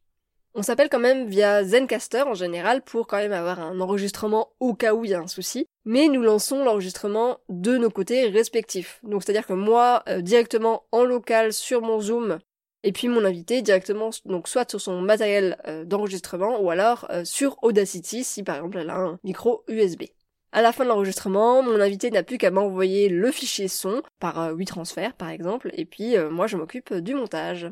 On 0.53 0.63
s'appelle 0.63 0.89
quand 0.89 0.99
même 0.99 1.29
via 1.29 1.63
Zencaster 1.63 2.23
en 2.23 2.35
général 2.35 2.83
pour 2.83 3.07
quand 3.07 3.19
même 3.19 3.33
avoir 3.33 3.61
un 3.61 3.81
enregistrement 3.81 4.49
au 4.59 4.75
cas 4.75 4.95
où 4.95 5.05
il 5.05 5.13
y 5.13 5.15
a 5.15 5.21
un 5.21 5.29
souci. 5.29 5.69
Mais 5.85 6.09
nous 6.09 6.23
lançons 6.23 6.65
l'enregistrement 6.65 7.39
de 7.49 7.77
nos 7.77 7.91
côtés 7.91 8.27
respectifs. 8.27 8.99
Donc 9.05 9.23
c'est-à-dire 9.23 9.47
que 9.47 9.53
moi, 9.53 10.03
euh, 10.09 10.21
directement 10.23 10.83
en 10.91 11.05
local 11.05 11.53
sur 11.53 11.83
mon 11.83 12.01
Zoom, 12.01 12.41
et 12.83 12.91
puis 12.91 13.07
mon 13.07 13.25
invité 13.25 13.63
directement, 13.63 14.11
donc 14.25 14.49
soit 14.49 14.69
sur 14.69 14.81
son 14.81 15.01
matériel 15.01 15.57
euh, 15.69 15.85
d'enregistrement 15.85 16.61
ou 16.61 16.71
alors 16.71 17.07
euh, 17.11 17.25
sur 17.25 17.57
Audacity 17.63 18.25
si 18.25 18.43
par 18.43 18.57
exemple 18.57 18.79
elle 18.79 18.91
a 18.91 18.97
un 18.97 19.19
micro 19.23 19.63
USB. 19.69 20.05
À 20.51 20.63
la 20.63 20.73
fin 20.73 20.83
de 20.83 20.89
l'enregistrement, 20.89 21.63
mon 21.63 21.81
invité 21.81 22.11
n'a 22.11 22.25
plus 22.25 22.39
qu'à 22.39 22.51
m'envoyer 22.51 23.09
le 23.09 23.31
fichier 23.31 23.69
son 23.69 24.03
par 24.19 24.53
WeTransfer 24.57 25.11
par 25.17 25.29
exemple, 25.29 25.71
et 25.75 25.85
puis 25.85 26.17
moi 26.19 26.49
je 26.49 26.57
m'occupe 26.57 26.93
du 26.93 27.15
montage. 27.15 27.71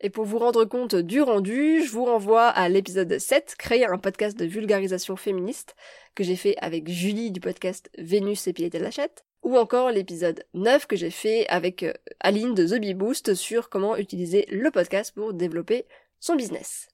Et 0.00 0.10
pour 0.10 0.24
vous 0.24 0.38
rendre 0.38 0.64
compte 0.64 0.94
du 0.94 1.20
rendu, 1.20 1.82
je 1.84 1.90
vous 1.90 2.04
renvoie 2.04 2.46
à 2.46 2.68
l'épisode 2.68 3.18
7, 3.18 3.56
créer 3.58 3.84
un 3.84 3.98
podcast 3.98 4.38
de 4.38 4.44
vulgarisation 4.44 5.16
féministe, 5.16 5.74
que 6.14 6.22
j'ai 6.22 6.36
fait 6.36 6.54
avec 6.58 6.88
Julie 6.88 7.32
du 7.32 7.40
podcast 7.40 7.90
Vénus 7.98 8.46
et 8.46 8.52
Pied 8.52 8.70
de 8.70 8.78
Lachette, 8.78 9.24
ou 9.42 9.56
encore 9.56 9.90
l'épisode 9.90 10.44
9 10.54 10.86
que 10.86 10.94
j'ai 10.94 11.10
fait 11.10 11.48
avec 11.48 11.82
euh, 11.82 11.92
Aline 12.20 12.54
de 12.54 12.64
The 12.64 12.80
Bee 12.80 12.94
Boost 12.94 13.34
sur 13.34 13.70
comment 13.70 13.96
utiliser 13.96 14.46
le 14.50 14.70
podcast 14.70 15.12
pour 15.12 15.34
développer 15.34 15.84
son 16.20 16.36
business. 16.36 16.88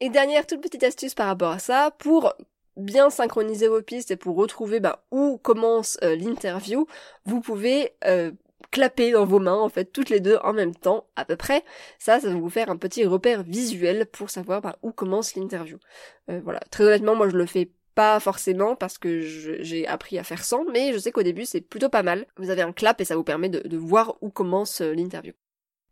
Et 0.00 0.10
dernière 0.10 0.46
toute 0.46 0.60
petite 0.60 0.82
astuce 0.82 1.14
par 1.14 1.28
rapport 1.28 1.52
à 1.52 1.58
ça, 1.58 1.90
pour 1.98 2.34
bien 2.76 3.08
synchroniser 3.08 3.68
vos 3.68 3.82
pistes 3.82 4.10
et 4.10 4.16
pour 4.16 4.36
retrouver 4.36 4.80
bah, 4.80 5.04
où 5.10 5.38
commence 5.38 5.98
euh, 6.02 6.16
l'interview, 6.16 6.86
vous 7.24 7.40
pouvez 7.40 7.92
euh, 8.04 8.32
clapper 8.72 9.12
dans 9.12 9.24
vos 9.24 9.38
mains, 9.38 9.54
en 9.54 9.68
fait, 9.68 9.84
toutes 9.84 10.10
les 10.10 10.18
deux 10.18 10.38
en 10.42 10.52
même 10.52 10.74
temps, 10.74 11.06
à 11.14 11.24
peu 11.24 11.36
près. 11.36 11.62
Ça, 12.00 12.18
ça 12.18 12.28
va 12.28 12.34
vous 12.34 12.50
faire 12.50 12.70
un 12.70 12.76
petit 12.76 13.04
repère 13.04 13.44
visuel 13.44 14.06
pour 14.06 14.30
savoir 14.30 14.60
bah, 14.60 14.76
où 14.82 14.90
commence 14.90 15.36
l'interview. 15.36 15.78
Euh, 16.28 16.40
voilà. 16.42 16.58
Très 16.70 16.82
honnêtement, 16.82 17.14
moi, 17.14 17.28
je 17.28 17.36
le 17.36 17.46
fais 17.46 17.70
pas 17.94 18.18
forcément 18.18 18.74
parce 18.74 18.98
que 18.98 19.20
j'ai 19.20 19.86
appris 19.86 20.18
à 20.18 20.24
faire 20.24 20.42
sans, 20.42 20.64
mais 20.64 20.92
je 20.92 20.98
sais 20.98 21.12
qu'au 21.12 21.22
début, 21.22 21.44
c'est 21.44 21.60
plutôt 21.60 21.90
pas 21.90 22.02
mal. 22.02 22.26
Vous 22.38 22.50
avez 22.50 22.62
un 22.62 22.72
clap 22.72 23.00
et 23.00 23.04
ça 23.04 23.14
vous 23.14 23.24
permet 23.24 23.50
de, 23.50 23.76
voir 23.76 24.16
où 24.22 24.30
commence 24.30 24.80
euh, 24.80 24.92
l'interview. 24.92 25.34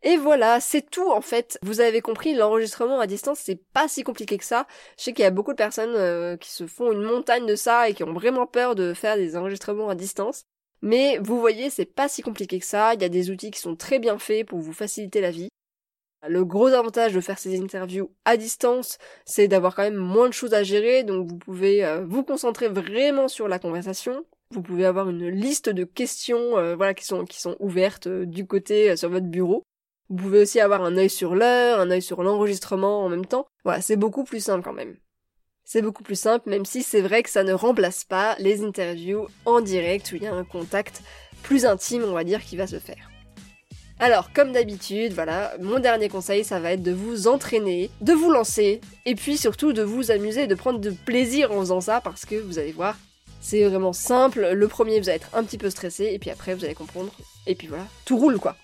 Et 0.03 0.17
voilà, 0.17 0.61
c'est 0.61 0.89
tout 0.89 1.11
en 1.11 1.21
fait. 1.21 1.59
Vous 1.61 1.83
avez 1.83 2.01
compris, 2.01 2.33
l'enregistrement 2.33 3.01
à 3.01 3.07
distance, 3.07 3.39
c'est 3.41 3.61
pas 3.75 3.87
si 3.87 4.03
compliqué 4.03 4.39
que 4.39 4.45
ça. 4.45 4.67
Je 4.97 5.05
sais 5.05 5.13
qu'il 5.13 5.25
y 5.25 5.27
a 5.27 5.31
beaucoup 5.31 5.53
de 5.53 5.59
personnes 5.59 5.95
euh, 5.95 6.39
qui 6.39 6.51
se 6.51 6.67
font 6.67 6.91
une 6.91 7.03
montagne 7.03 7.45
de 7.45 7.55
ça 7.55 7.91
et 7.91 7.93
qui 7.93 8.03
ont 8.03 8.15
vraiment 8.15 8.47
peur 8.47 8.75
de 8.75 8.95
faire 8.95 9.17
des 9.17 9.37
enregistrements 9.37 9.91
à 9.91 9.95
distance. 9.95 10.47
Mais 10.83 11.19
vous 11.19 11.39
voyez, 11.39 11.71
c'est 11.71 11.85
pas 11.85 12.09
si 12.09 12.23
compliqué 12.23 12.59
que 12.59 12.65
ça, 12.65 12.95
il 12.95 13.03
y 13.03 13.05
a 13.05 13.09
des 13.09 13.31
outils 13.31 13.51
qui 13.51 13.61
sont 13.61 13.77
très 13.77 13.99
bien 13.99 14.19
faits 14.19 14.47
pour 14.47 14.61
vous 14.61 14.73
faciliter 14.73 15.21
la 15.21 15.31
vie. 15.31 15.49
Le 16.29 16.45
gros 16.45 16.69
avantage 16.69 17.15
de 17.15 17.21
faire 17.21 17.39
ces 17.39 17.59
interviews 17.61 18.11
à 18.27 18.37
distance, 18.37 18.99
c'est 19.25 19.49
d'avoir 19.49 19.75
quand 19.75 19.83
même 19.83 19.95
moins 19.95 20.29
de 20.29 20.35
choses 20.35 20.53
à 20.53 20.63
gérer, 20.63 21.03
donc 21.03 21.27
vous 21.27 21.39
pouvez 21.39 21.85
euh, 21.85 22.05
vous 22.05 22.23
concentrer 22.23 22.69
vraiment 22.69 23.27
sur 23.27 23.49
la 23.49 23.59
conversation. 23.59 24.25
Vous 24.53 24.61
pouvez 24.63 24.85
avoir 24.85 25.09
une 25.09 25.29
liste 25.29 25.71
de 25.71 25.85
questions, 25.85 26.59
euh, 26.59 26.77
voilà, 26.77 26.93
qui 26.93 27.07
sont 27.07 27.25
ouvertes 27.59 28.07
euh, 28.07 28.27
du 28.27 28.47
côté 28.47 28.97
sur 28.97 29.09
votre 29.09 29.27
bureau. 29.27 29.63
Vous 30.11 30.17
pouvez 30.17 30.43
aussi 30.43 30.61
avoir 30.61 30.83
un 30.83 30.97
œil 30.99 31.09
sur 31.09 31.35
l'heure, 31.35 31.81
un 31.81 31.91
œil 31.91 32.03
sur 32.03 32.23
l'enregistrement 32.23 33.05
en 33.05 33.09
même 33.09 33.27
temps. 33.27 33.47
Voilà, 33.65 33.81
c'est 33.81 33.97
beaucoup 33.97 34.25
plus 34.25 34.41
simple 34.41 34.65
quand 34.65 34.75
même. 34.75 34.97
C'est 35.73 35.83
beaucoup 35.83 36.03
plus 36.03 36.19
simple, 36.19 36.51
même 36.51 36.65
si 36.65 36.83
c'est 36.83 37.01
vrai 37.01 37.23
que 37.23 37.31
ça 37.31 37.45
ne 37.45 37.53
remplace 37.53 38.03
pas 38.03 38.35
les 38.41 38.65
interviews 38.65 39.29
en 39.45 39.61
direct 39.61 40.11
où 40.11 40.17
il 40.17 40.25
y 40.25 40.27
a 40.27 40.35
un 40.35 40.43
contact 40.43 41.01
plus 41.45 41.65
intime, 41.65 42.03
on 42.03 42.11
va 42.13 42.25
dire, 42.25 42.45
qui 42.45 42.57
va 42.57 42.67
se 42.67 42.81
faire. 42.81 43.09
Alors, 44.01 44.33
comme 44.33 44.51
d'habitude, 44.51 45.13
voilà, 45.13 45.53
mon 45.61 45.79
dernier 45.79 46.09
conseil, 46.09 46.43
ça 46.43 46.59
va 46.59 46.73
être 46.73 46.83
de 46.83 46.91
vous 46.91 47.29
entraîner, 47.29 47.89
de 48.01 48.13
vous 48.13 48.33
lancer, 48.33 48.81
et 49.07 49.15
puis 49.15 49.39
surtout 49.39 49.73
de 49.73 49.83
vous 49.83 50.11
amuser, 50.11 50.49
de 50.49 50.57
prendre 50.57 50.81
de 50.81 50.91
plaisir 50.91 51.53
en 51.53 51.61
faisant 51.61 51.81
ça, 51.81 52.01
parce 52.01 52.25
que 52.27 52.35
vous 52.35 52.59
allez 52.59 52.73
voir, 52.73 52.97
c'est 53.41 53.63
vraiment 53.63 53.93
simple. 53.93 54.51
Le 54.53 54.67
premier, 54.67 54.99
vous 54.99 55.09
allez 55.09 55.19
être 55.19 55.31
un 55.35 55.45
petit 55.45 55.57
peu 55.57 55.71
stressé, 55.71 56.11
et 56.13 56.19
puis 56.19 56.31
après, 56.31 56.53
vous 56.57 56.65
allez 56.65 56.75
comprendre, 56.75 57.13
et 57.47 57.55
puis 57.55 57.69
voilà, 57.69 57.87
tout 58.05 58.17
roule 58.17 58.41
quoi. 58.41 58.57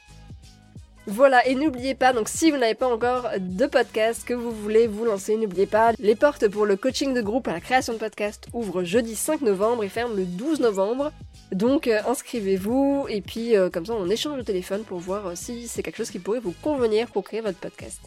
Voilà, 1.09 1.47
et 1.47 1.55
n'oubliez 1.55 1.95
pas, 1.95 2.13
donc 2.13 2.29
si 2.29 2.51
vous 2.51 2.57
n'avez 2.57 2.75
pas 2.75 2.89
encore 2.89 3.29
de 3.39 3.67
podcast 3.67 4.25
que 4.27 4.35
vous 4.35 4.51
voulez 4.51 4.89
vous 4.89 5.05
lancer, 5.05 5.37
n'oubliez 5.37 5.67
pas, 5.67 5.93
les 6.01 6.17
portes 6.17 6.49
pour 6.49 6.67
le 6.67 6.75
coaching 6.75 7.15
de 7.15 7.21
groupe 7.21 7.47
à 7.47 7.53
la 7.53 7.61
création 7.61 7.93
de 7.93 7.99
podcast 7.99 8.49
ouvrent 8.53 8.83
jeudi 8.83 9.15
5 9.15 9.43
novembre 9.43 9.85
et 9.85 9.89
ferment 9.89 10.15
le 10.15 10.25
12 10.25 10.59
novembre. 10.59 11.13
Donc 11.53 11.87
euh, 11.87 12.01
inscrivez-vous 12.09 13.07
et 13.09 13.21
puis 13.21 13.57
euh, 13.57 13.71
comme 13.71 13.87
ça 13.87 13.93
on 13.95 14.11
échange 14.11 14.37
le 14.37 14.43
téléphone 14.43 14.83
pour 14.83 14.99
voir 14.99 15.29
euh, 15.29 15.33
si 15.37 15.69
c'est 15.69 15.85
quelque 15.85 15.99
chose 15.99 16.11
qui 16.11 16.19
pourrait 16.19 16.41
vous 16.41 16.55
convenir 16.61 17.07
pour 17.07 17.23
créer 17.23 17.41
votre 17.41 17.59
podcast. 17.59 18.01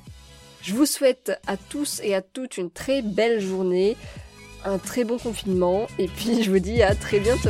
Je 0.61 0.73
vous 0.73 0.85
souhaite 0.85 1.31
à 1.47 1.55
tous 1.55 2.01
et 2.03 2.13
à 2.15 2.21
toutes 2.21 2.57
une 2.57 2.69
très 2.69 3.01
belle 3.01 3.39
journée, 3.39 3.95
un 4.65 4.77
très 4.77 5.05
bon 5.05 5.17
confinement 5.17 5.87
et 5.99 6.09
puis 6.09 6.43
je 6.43 6.51
vous 6.51 6.59
dis 6.59 6.83
à 6.83 6.95
très 6.95 7.21
bientôt 7.21 7.49